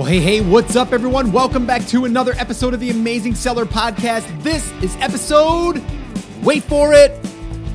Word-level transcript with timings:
Well, 0.00 0.08
hey, 0.08 0.20
hey, 0.20 0.40
what's 0.40 0.76
up, 0.76 0.94
everyone? 0.94 1.30
Welcome 1.30 1.66
back 1.66 1.84
to 1.88 2.06
another 2.06 2.32
episode 2.38 2.72
of 2.72 2.80
the 2.80 2.88
Amazing 2.88 3.34
Seller 3.34 3.66
Podcast. 3.66 4.42
This 4.42 4.72
is 4.82 4.96
episode, 4.96 5.84
wait 6.42 6.62
for 6.62 6.94
it, 6.94 7.22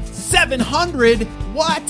700. 0.05 1.21
What? 1.53 1.83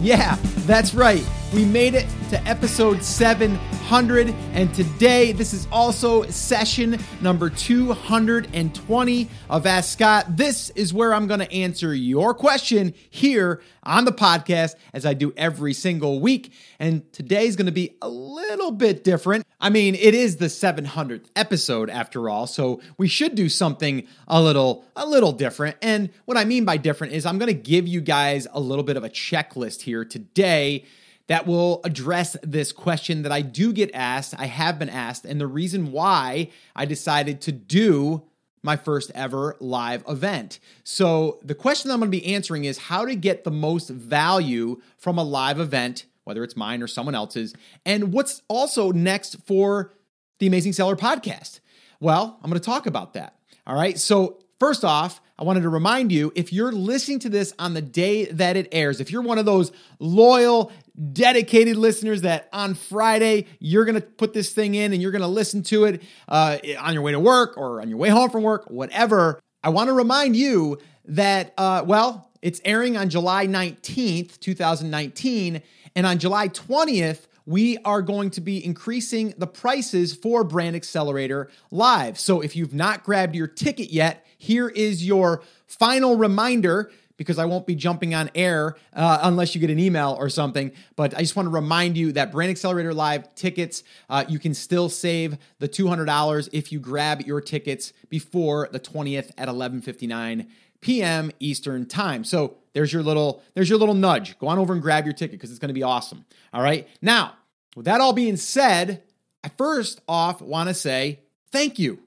Yeah, 0.00 0.36
that's 0.60 0.94
right. 0.94 1.22
We 1.52 1.66
made 1.66 1.94
it 1.94 2.06
to 2.30 2.42
episode 2.48 3.02
700. 3.02 4.34
And 4.54 4.74
today, 4.74 5.32
this 5.32 5.52
is 5.52 5.68
also 5.70 6.22
session 6.30 6.98
number 7.20 7.50
220 7.50 9.28
of 9.50 9.66
Ask 9.66 9.92
Scott. 9.92 10.34
This 10.34 10.70
is 10.70 10.94
where 10.94 11.12
I'm 11.12 11.26
going 11.26 11.40
to 11.40 11.52
answer 11.52 11.94
your 11.94 12.32
question 12.32 12.94
here 13.10 13.60
on 13.82 14.06
the 14.06 14.12
podcast 14.12 14.76
as 14.94 15.04
I 15.04 15.12
do 15.12 15.34
every 15.36 15.74
single 15.74 16.20
week. 16.20 16.54
And 16.78 17.12
today's 17.12 17.54
going 17.54 17.66
to 17.66 17.72
be 17.72 17.96
a 18.00 18.08
little 18.08 18.70
bit 18.70 19.04
different. 19.04 19.46
I 19.60 19.68
mean, 19.68 19.94
it 19.94 20.14
is 20.14 20.38
the 20.38 20.46
700th 20.46 21.26
episode 21.36 21.90
after 21.90 22.30
all, 22.30 22.46
so 22.46 22.80
we 22.96 23.08
should 23.08 23.34
do 23.34 23.50
something 23.50 24.06
a 24.26 24.40
little 24.40 24.86
a 24.96 25.04
little 25.04 25.32
different. 25.32 25.76
And 25.82 26.08
what 26.24 26.38
I 26.38 26.46
mean 26.46 26.64
by 26.64 26.78
different 26.78 27.12
is 27.12 27.26
I'm 27.26 27.36
going 27.36 27.54
to 27.54 27.70
give 27.70 27.86
you 27.86 28.00
guys 28.00 28.46
a 28.54 28.58
little 28.58 28.84
bit 28.84 28.96
of 28.96 29.04
a 29.04 29.10
checklist 29.10 29.82
here 29.82 30.06
today 30.06 30.86
that 31.32 31.46
will 31.46 31.80
address 31.84 32.36
this 32.42 32.72
question 32.72 33.22
that 33.22 33.32
I 33.32 33.40
do 33.40 33.72
get 33.72 33.90
asked. 33.94 34.34
I 34.36 34.44
have 34.44 34.78
been 34.78 34.90
asked, 34.90 35.24
and 35.24 35.40
the 35.40 35.46
reason 35.46 35.90
why 35.90 36.50
I 36.76 36.84
decided 36.84 37.40
to 37.40 37.52
do 37.52 38.24
my 38.62 38.76
first 38.76 39.10
ever 39.14 39.56
live 39.58 40.04
event. 40.06 40.60
So, 40.84 41.40
the 41.42 41.54
question 41.54 41.90
I'm 41.90 42.00
going 42.00 42.12
to 42.12 42.18
be 42.18 42.34
answering 42.34 42.66
is 42.66 42.76
how 42.76 43.06
to 43.06 43.14
get 43.14 43.44
the 43.44 43.50
most 43.50 43.88
value 43.88 44.82
from 44.98 45.16
a 45.16 45.24
live 45.24 45.58
event, 45.58 46.04
whether 46.24 46.44
it's 46.44 46.54
mine 46.54 46.82
or 46.82 46.86
someone 46.86 47.14
else's, 47.14 47.54
and 47.86 48.12
what's 48.12 48.42
also 48.48 48.92
next 48.92 49.36
for 49.46 49.94
the 50.38 50.46
Amazing 50.46 50.74
Seller 50.74 50.96
podcast. 50.96 51.60
Well, 51.98 52.38
I'm 52.42 52.50
going 52.50 52.60
to 52.60 52.66
talk 52.66 52.84
about 52.84 53.14
that. 53.14 53.38
All 53.66 53.74
right. 53.74 53.98
So, 53.98 54.38
first 54.60 54.84
off, 54.84 55.22
I 55.42 55.44
wanted 55.44 55.62
to 55.62 55.70
remind 55.70 56.12
you 56.12 56.30
if 56.36 56.52
you're 56.52 56.70
listening 56.70 57.18
to 57.18 57.28
this 57.28 57.52
on 57.58 57.74
the 57.74 57.82
day 57.82 58.26
that 58.26 58.56
it 58.56 58.68
airs, 58.70 59.00
if 59.00 59.10
you're 59.10 59.22
one 59.22 59.38
of 59.38 59.44
those 59.44 59.72
loyal, 59.98 60.70
dedicated 61.12 61.76
listeners 61.76 62.22
that 62.22 62.48
on 62.52 62.74
Friday 62.74 63.48
you're 63.58 63.84
going 63.84 63.96
to 63.96 64.00
put 64.00 64.34
this 64.34 64.52
thing 64.52 64.76
in 64.76 64.92
and 64.92 65.02
you're 65.02 65.10
going 65.10 65.20
to 65.20 65.26
listen 65.26 65.64
to 65.64 65.86
it 65.86 66.00
uh, 66.28 66.58
on 66.78 66.94
your 66.94 67.02
way 67.02 67.10
to 67.10 67.18
work 67.18 67.58
or 67.58 67.80
on 67.80 67.88
your 67.88 67.98
way 67.98 68.08
home 68.08 68.30
from 68.30 68.44
work, 68.44 68.70
whatever, 68.70 69.40
I 69.64 69.70
want 69.70 69.88
to 69.88 69.94
remind 69.94 70.36
you 70.36 70.78
that, 71.06 71.54
uh, 71.58 71.82
well, 71.84 72.30
it's 72.40 72.60
airing 72.64 72.96
on 72.96 73.08
July 73.08 73.48
19th, 73.48 74.38
2019. 74.38 75.60
And 75.96 76.06
on 76.06 76.20
July 76.20 76.50
20th, 76.50 77.26
we 77.46 77.78
are 77.78 78.00
going 78.00 78.30
to 78.30 78.40
be 78.40 78.64
increasing 78.64 79.34
the 79.38 79.48
prices 79.48 80.14
for 80.14 80.44
Brand 80.44 80.76
Accelerator 80.76 81.50
Live. 81.72 82.16
So 82.20 82.42
if 82.42 82.54
you've 82.54 82.74
not 82.74 83.02
grabbed 83.02 83.34
your 83.34 83.48
ticket 83.48 83.90
yet, 83.90 84.24
here 84.42 84.68
is 84.68 85.06
your 85.06 85.42
final 85.66 86.16
reminder 86.16 86.90
because 87.16 87.38
I 87.38 87.44
won't 87.44 87.64
be 87.64 87.76
jumping 87.76 88.12
on 88.12 88.28
air 88.34 88.74
uh, 88.92 89.20
unless 89.22 89.54
you 89.54 89.60
get 89.60 89.70
an 89.70 89.78
email 89.78 90.16
or 90.18 90.28
something. 90.28 90.72
But 90.96 91.14
I 91.14 91.20
just 91.20 91.36
want 91.36 91.46
to 91.46 91.50
remind 91.50 91.96
you 91.96 92.10
that 92.12 92.32
Brand 92.32 92.50
Accelerator 92.50 92.92
Live 92.92 93.32
tickets, 93.36 93.84
uh, 94.10 94.24
you 94.28 94.40
can 94.40 94.52
still 94.52 94.88
save 94.88 95.38
the 95.60 95.68
$200 95.68 96.48
if 96.52 96.72
you 96.72 96.80
grab 96.80 97.20
your 97.20 97.40
tickets 97.40 97.92
before 98.08 98.68
the 98.72 98.80
20th 98.80 99.30
at 99.38 99.48
11:59 99.48 100.48
p.m. 100.80 101.30
Eastern 101.38 101.86
Time. 101.86 102.24
So 102.24 102.56
there's 102.72 102.92
your 102.92 103.04
little 103.04 103.44
there's 103.54 103.70
your 103.70 103.78
little 103.78 103.94
nudge. 103.94 104.36
Go 104.40 104.48
on 104.48 104.58
over 104.58 104.72
and 104.72 104.82
grab 104.82 105.04
your 105.04 105.14
ticket 105.14 105.38
because 105.38 105.50
it's 105.50 105.60
going 105.60 105.68
to 105.68 105.74
be 105.74 105.84
awesome. 105.84 106.24
All 106.52 106.62
right. 106.62 106.88
Now, 107.00 107.34
with 107.76 107.84
that 107.84 108.00
all 108.00 108.12
being 108.12 108.36
said, 108.36 109.04
I 109.44 109.50
first 109.50 110.00
off 110.08 110.42
want 110.42 110.68
to 110.68 110.74
say 110.74 111.20
thank 111.52 111.78
you. 111.78 112.00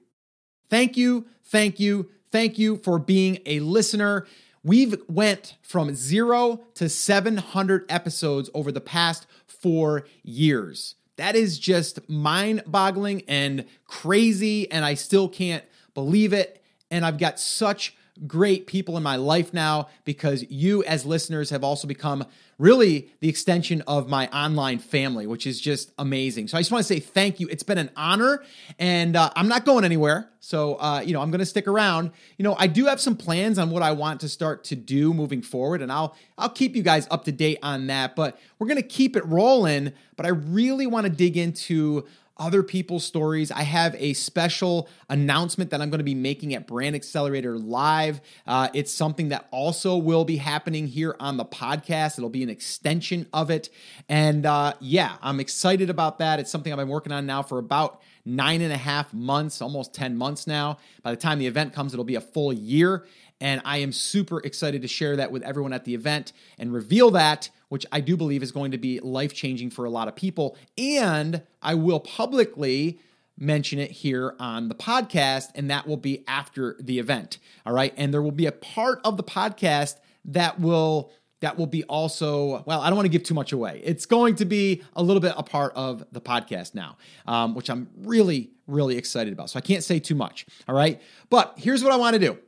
Thank 0.68 0.96
you, 0.96 1.26
thank 1.44 1.78
you, 1.78 2.10
thank 2.36 2.58
you 2.58 2.76
for 2.76 2.98
being 2.98 3.38
a 3.46 3.60
listener. 3.60 4.26
We've 4.62 5.00
went 5.08 5.56
from 5.62 5.94
0 5.94 6.60
to 6.74 6.86
700 6.86 7.86
episodes 7.88 8.50
over 8.52 8.70
the 8.70 8.80
past 8.82 9.26
4 9.46 10.06
years. 10.22 10.96
That 11.16 11.34
is 11.34 11.58
just 11.58 12.06
mind-boggling 12.10 13.22
and 13.26 13.64
crazy 13.86 14.70
and 14.70 14.84
I 14.84 14.92
still 14.92 15.30
can't 15.30 15.64
believe 15.94 16.34
it 16.34 16.62
and 16.90 17.06
I've 17.06 17.16
got 17.16 17.40
such 17.40 17.96
great 18.26 18.66
people 18.66 18.98
in 18.98 19.02
my 19.02 19.16
life 19.16 19.54
now 19.54 19.88
because 20.04 20.44
you, 20.50 20.84
as 20.84 21.06
listeners, 21.06 21.48
have 21.48 21.64
also 21.64 21.88
become 21.88 22.26
really 22.58 23.10
the 23.20 23.28
extension 23.28 23.82
of 23.86 24.08
my 24.08 24.28
online 24.28 24.78
family, 24.78 25.26
which 25.26 25.46
is 25.46 25.60
just 25.60 25.92
amazing. 25.98 26.48
So 26.48 26.56
I 26.56 26.60
just 26.60 26.72
want 26.72 26.86
to 26.86 26.88
say 26.88 27.00
thank 27.00 27.38
you. 27.38 27.48
It's 27.48 27.62
been 27.62 27.78
an 27.78 27.90
honor, 27.96 28.42
and 28.78 29.14
uh, 29.16 29.30
I'm 29.36 29.48
not 29.48 29.64
going 29.64 29.84
anywhere. 29.84 30.30
So, 30.40 30.76
uh, 30.76 31.02
you 31.04 31.12
know, 31.12 31.20
I'm 31.20 31.30
going 31.30 31.40
to 31.40 31.46
stick 31.46 31.66
around. 31.66 32.12
You 32.38 32.44
know, 32.44 32.56
I 32.58 32.66
do 32.66 32.86
have 32.86 33.00
some 33.00 33.16
plans 33.16 33.58
on 33.58 33.70
what 33.70 33.82
I 33.82 33.92
want 33.92 34.20
to 34.20 34.28
start 34.28 34.64
to 34.64 34.76
do 34.76 35.12
moving 35.12 35.42
forward, 35.42 35.82
and 35.82 35.92
I'll 35.92 36.16
I'll 36.38 36.48
keep 36.48 36.76
you 36.76 36.82
guys 36.82 37.06
up 37.10 37.24
to 37.24 37.32
date 37.32 37.58
on 37.62 37.88
that. 37.88 38.16
But 38.16 38.38
we're 38.58 38.68
going 38.68 38.80
to 38.80 38.88
keep 38.88 39.16
it 39.16 39.26
rolling. 39.26 39.92
But 40.16 40.24
I 40.24 40.30
really 40.30 40.86
want 40.86 41.04
to 41.04 41.12
dig 41.12 41.36
into 41.36 42.06
other 42.38 42.62
people's 42.62 43.04
stories. 43.04 43.50
I 43.50 43.62
have 43.62 43.94
a 43.98 44.12
special 44.12 44.88
announcement 45.08 45.70
that 45.70 45.80
I'm 45.80 45.90
going 45.90 45.98
to 45.98 46.04
be 46.04 46.14
making 46.14 46.54
at 46.54 46.66
Brand 46.66 46.94
Accelerator 46.94 47.58
Live. 47.58 48.20
Uh, 48.46 48.68
it's 48.74 48.92
something 48.92 49.30
that 49.30 49.46
also 49.50 49.96
will 49.96 50.24
be 50.24 50.36
happening 50.36 50.86
here 50.86 51.16
on 51.18 51.36
the 51.36 51.44
podcast. 51.44 52.18
It'll 52.18 52.28
be 52.28 52.42
an 52.42 52.50
extension 52.50 53.26
of 53.32 53.50
it. 53.50 53.70
And 54.08 54.44
uh, 54.44 54.74
yeah, 54.80 55.16
I'm 55.22 55.40
excited 55.40 55.90
about 55.90 56.18
that. 56.18 56.38
It's 56.38 56.50
something 56.50 56.72
I've 56.72 56.78
been 56.78 56.88
working 56.88 57.12
on 57.12 57.26
now 57.26 57.42
for 57.42 57.58
about 57.58 58.02
nine 58.24 58.60
and 58.60 58.72
a 58.72 58.76
half 58.76 59.14
months, 59.14 59.62
almost 59.62 59.94
10 59.94 60.16
months 60.16 60.46
now. 60.46 60.78
By 61.02 61.12
the 61.12 61.16
time 61.16 61.38
the 61.38 61.46
event 61.46 61.72
comes, 61.72 61.94
it'll 61.94 62.04
be 62.04 62.16
a 62.16 62.20
full 62.20 62.52
year. 62.52 63.06
And 63.40 63.60
I 63.64 63.78
am 63.78 63.92
super 63.92 64.40
excited 64.40 64.82
to 64.82 64.88
share 64.88 65.16
that 65.16 65.30
with 65.30 65.42
everyone 65.42 65.72
at 65.72 65.84
the 65.84 65.94
event 65.94 66.32
and 66.58 66.72
reveal 66.72 67.10
that 67.12 67.50
which 67.68 67.86
I 67.92 68.00
do 68.00 68.16
believe 68.16 68.42
is 68.42 68.52
going 68.52 68.70
to 68.72 68.78
be 68.78 69.00
life 69.00 69.34
changing 69.34 69.70
for 69.70 69.84
a 69.84 69.90
lot 69.90 70.08
of 70.08 70.16
people. 70.16 70.56
And 70.78 71.42
I 71.62 71.74
will 71.74 72.00
publicly 72.00 73.00
mention 73.38 73.78
it 73.78 73.90
here 73.90 74.34
on 74.38 74.68
the 74.68 74.74
podcast, 74.74 75.50
and 75.54 75.70
that 75.70 75.86
will 75.86 75.96
be 75.96 76.24
after 76.26 76.76
the 76.80 76.98
event. 76.98 77.38
All 77.66 77.72
right. 77.72 77.92
And 77.96 78.12
there 78.12 78.22
will 78.22 78.30
be 78.30 78.46
a 78.46 78.52
part 78.52 79.00
of 79.04 79.16
the 79.16 79.24
podcast 79.24 79.96
that 80.24 80.58
will 80.58 81.12
that 81.40 81.58
will 81.58 81.66
be 81.66 81.84
also 81.84 82.62
well 82.66 82.80
i 82.80 82.88
don't 82.88 82.96
want 82.96 83.04
to 83.04 83.10
give 83.10 83.22
too 83.22 83.34
much 83.34 83.52
away 83.52 83.80
it's 83.84 84.06
going 84.06 84.34
to 84.34 84.44
be 84.44 84.82
a 84.94 85.02
little 85.02 85.20
bit 85.20 85.34
a 85.36 85.42
part 85.42 85.72
of 85.76 86.04
the 86.10 86.20
podcast 86.20 86.74
now 86.74 86.96
um, 87.26 87.54
which 87.54 87.68
i'm 87.68 87.88
really 87.98 88.50
really 88.66 88.96
excited 88.96 89.32
about 89.32 89.50
so 89.50 89.58
i 89.58 89.60
can't 89.60 89.84
say 89.84 89.98
too 89.98 90.14
much 90.14 90.46
all 90.66 90.74
right 90.74 91.00
but 91.30 91.54
here's 91.56 91.84
what 91.84 91.92
i 91.92 91.96
want 91.96 92.14
to 92.14 92.18
do 92.18 92.38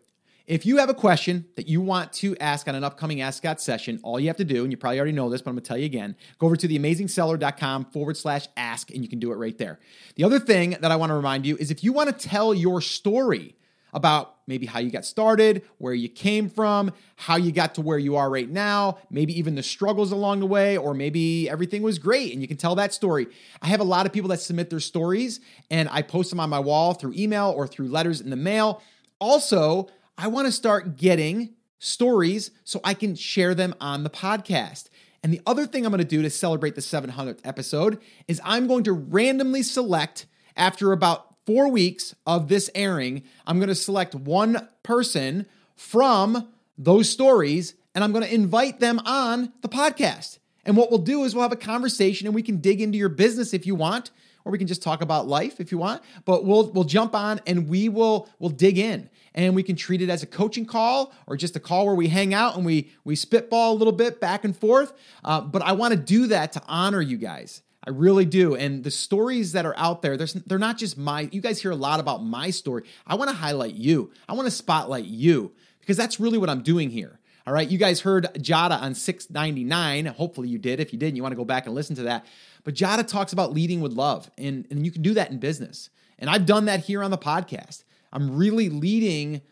if 0.48 0.64
you 0.64 0.78
have 0.78 0.88
a 0.88 0.94
question 0.94 1.44
that 1.56 1.68
you 1.68 1.82
want 1.82 2.10
to 2.14 2.34
ask 2.38 2.66
on 2.68 2.74
an 2.74 2.82
upcoming 2.82 3.20
Ask 3.20 3.38
Scott 3.38 3.60
session, 3.60 4.00
all 4.02 4.18
you 4.18 4.28
have 4.28 4.38
to 4.38 4.44
do, 4.44 4.62
and 4.62 4.72
you 4.72 4.78
probably 4.78 4.98
already 4.98 5.12
know 5.12 5.28
this, 5.28 5.42
but 5.42 5.50
I'm 5.50 5.56
going 5.56 5.62
to 5.62 5.68
tell 5.68 5.76
you 5.76 5.84
again, 5.84 6.16
go 6.38 6.46
over 6.46 6.56
to 6.56 6.66
theamazingseller.com 6.66 7.84
forward 7.86 8.16
slash 8.16 8.48
ask, 8.56 8.90
and 8.90 9.02
you 9.02 9.10
can 9.10 9.18
do 9.18 9.30
it 9.30 9.36
right 9.36 9.56
there. 9.58 9.78
The 10.16 10.24
other 10.24 10.40
thing 10.40 10.70
that 10.80 10.90
I 10.90 10.96
want 10.96 11.10
to 11.10 11.14
remind 11.14 11.44
you 11.44 11.58
is 11.58 11.70
if 11.70 11.84
you 11.84 11.92
want 11.92 12.08
to 12.08 12.28
tell 12.28 12.54
your 12.54 12.80
story 12.80 13.56
about 13.92 14.36
maybe 14.46 14.64
how 14.64 14.78
you 14.78 14.90
got 14.90 15.04
started, 15.04 15.62
where 15.76 15.92
you 15.92 16.08
came 16.08 16.48
from, 16.48 16.92
how 17.16 17.36
you 17.36 17.52
got 17.52 17.74
to 17.74 17.82
where 17.82 17.98
you 17.98 18.16
are 18.16 18.30
right 18.30 18.48
now, 18.48 18.96
maybe 19.10 19.38
even 19.38 19.54
the 19.54 19.62
struggles 19.62 20.12
along 20.12 20.40
the 20.40 20.46
way, 20.46 20.78
or 20.78 20.94
maybe 20.94 21.48
everything 21.48 21.82
was 21.82 21.98
great 21.98 22.32
and 22.32 22.42
you 22.42 22.48
can 22.48 22.56
tell 22.56 22.74
that 22.74 22.92
story. 22.92 23.26
I 23.62 23.66
have 23.68 23.80
a 23.80 23.84
lot 23.84 24.06
of 24.06 24.12
people 24.12 24.28
that 24.28 24.40
submit 24.40 24.70
their 24.70 24.80
stories 24.80 25.40
and 25.70 25.88
I 25.90 26.02
post 26.02 26.30
them 26.30 26.40
on 26.40 26.50
my 26.50 26.58
wall 26.58 26.94
through 26.94 27.14
email 27.16 27.52
or 27.56 27.66
through 27.66 27.88
letters 27.88 28.20
in 28.20 28.28
the 28.30 28.36
mail. 28.36 28.82
Also, 29.20 29.88
I 30.20 30.26
want 30.26 30.46
to 30.46 30.52
start 30.52 30.96
getting 30.96 31.50
stories 31.78 32.50
so 32.64 32.80
I 32.82 32.94
can 32.94 33.14
share 33.14 33.54
them 33.54 33.72
on 33.80 34.02
the 34.02 34.10
podcast. 34.10 34.88
And 35.22 35.32
the 35.32 35.40
other 35.46 35.64
thing 35.64 35.86
I'm 35.86 35.92
going 35.92 36.02
to 36.02 36.04
do 36.04 36.22
to 36.22 36.30
celebrate 36.30 36.74
the 36.74 36.80
700th 36.80 37.38
episode 37.44 38.00
is 38.26 38.40
I'm 38.44 38.66
going 38.66 38.82
to 38.84 38.92
randomly 38.92 39.62
select, 39.62 40.26
after 40.56 40.90
about 40.90 41.36
four 41.46 41.68
weeks 41.68 42.16
of 42.26 42.48
this 42.48 42.68
airing, 42.74 43.22
I'm 43.46 43.58
going 43.58 43.68
to 43.68 43.76
select 43.76 44.16
one 44.16 44.68
person 44.82 45.46
from 45.76 46.48
those 46.76 47.08
stories 47.08 47.74
and 47.94 48.02
I'm 48.02 48.10
going 48.10 48.24
to 48.24 48.34
invite 48.34 48.80
them 48.80 49.00
on 49.04 49.52
the 49.62 49.68
podcast. 49.68 50.38
And 50.64 50.76
what 50.76 50.90
we'll 50.90 50.98
do 50.98 51.22
is 51.22 51.32
we'll 51.32 51.42
have 51.42 51.52
a 51.52 51.56
conversation 51.56 52.26
and 52.26 52.34
we 52.34 52.42
can 52.42 52.56
dig 52.56 52.80
into 52.80 52.98
your 52.98 53.08
business 53.08 53.54
if 53.54 53.66
you 53.66 53.76
want, 53.76 54.10
or 54.44 54.50
we 54.50 54.58
can 54.58 54.66
just 54.66 54.82
talk 54.82 55.00
about 55.00 55.28
life 55.28 55.60
if 55.60 55.70
you 55.70 55.78
want. 55.78 56.02
But 56.24 56.44
we'll 56.44 56.70
we'll 56.72 56.84
jump 56.84 57.14
on 57.14 57.40
and 57.46 57.68
we 57.68 57.88
will 57.88 58.28
we'll 58.40 58.50
dig 58.50 58.78
in 58.78 59.08
and 59.34 59.54
we 59.54 59.62
can 59.62 59.76
treat 59.76 60.02
it 60.02 60.10
as 60.10 60.22
a 60.22 60.26
coaching 60.26 60.66
call 60.66 61.12
or 61.26 61.36
just 61.36 61.56
a 61.56 61.60
call 61.60 61.86
where 61.86 61.94
we 61.94 62.08
hang 62.08 62.34
out 62.34 62.56
and 62.56 62.64
we 62.64 62.92
we 63.04 63.16
spitball 63.16 63.72
a 63.72 63.76
little 63.76 63.92
bit 63.92 64.20
back 64.20 64.44
and 64.44 64.56
forth. 64.56 64.92
Uh, 65.24 65.40
but 65.40 65.62
I 65.62 65.72
want 65.72 65.92
to 65.92 66.00
do 66.00 66.28
that 66.28 66.52
to 66.52 66.62
honor 66.66 67.00
you 67.00 67.16
guys. 67.16 67.62
I 67.88 67.90
really 67.90 68.26
do. 68.26 68.54
And 68.54 68.84
the 68.84 68.90
stories 68.90 69.52
that 69.52 69.64
are 69.64 69.74
out 69.78 70.02
there, 70.02 70.16
they're 70.16 70.58
not 70.58 70.76
just 70.76 70.98
my, 70.98 71.28
you 71.32 71.40
guys 71.40 71.62
hear 71.62 71.70
a 71.70 71.76
lot 71.76 72.00
about 72.00 72.22
my 72.22 72.50
story. 72.50 72.82
I 73.06 73.14
want 73.14 73.30
to 73.30 73.36
highlight 73.36 73.74
you. 73.74 74.10
I 74.28 74.34
want 74.34 74.46
to 74.46 74.50
spotlight 74.50 75.06
you 75.06 75.52
because 75.80 75.96
that's 75.96 76.20
really 76.20 76.36
what 76.36 76.50
I'm 76.50 76.62
doing 76.62 76.90
here. 76.90 77.18
All 77.46 77.54
right. 77.54 77.66
You 77.66 77.78
guys 77.78 78.02
heard 78.02 78.24
Jada 78.34 78.78
on 78.78 78.94
699. 78.94 80.04
Hopefully 80.04 80.48
you 80.48 80.58
did. 80.58 80.80
If 80.80 80.92
you 80.92 80.98
didn't, 80.98 81.16
you 81.16 81.22
want 81.22 81.32
to 81.32 81.36
go 81.36 81.46
back 81.46 81.64
and 81.64 81.74
listen 81.74 81.96
to 81.96 82.02
that. 82.02 82.26
But 82.62 82.74
Jada 82.74 83.06
talks 83.06 83.32
about 83.32 83.54
leading 83.54 83.80
with 83.80 83.92
love, 83.92 84.30
and, 84.36 84.66
and 84.70 84.84
you 84.84 84.92
can 84.92 85.00
do 85.00 85.14
that 85.14 85.30
in 85.30 85.38
business. 85.38 85.88
And 86.18 86.28
I've 86.28 86.44
done 86.44 86.66
that 86.66 86.80
here 86.80 87.02
on 87.02 87.10
the 87.10 87.16
podcast. 87.16 87.84
I'm 88.12 88.36
really 88.36 88.68
leading 88.68 89.42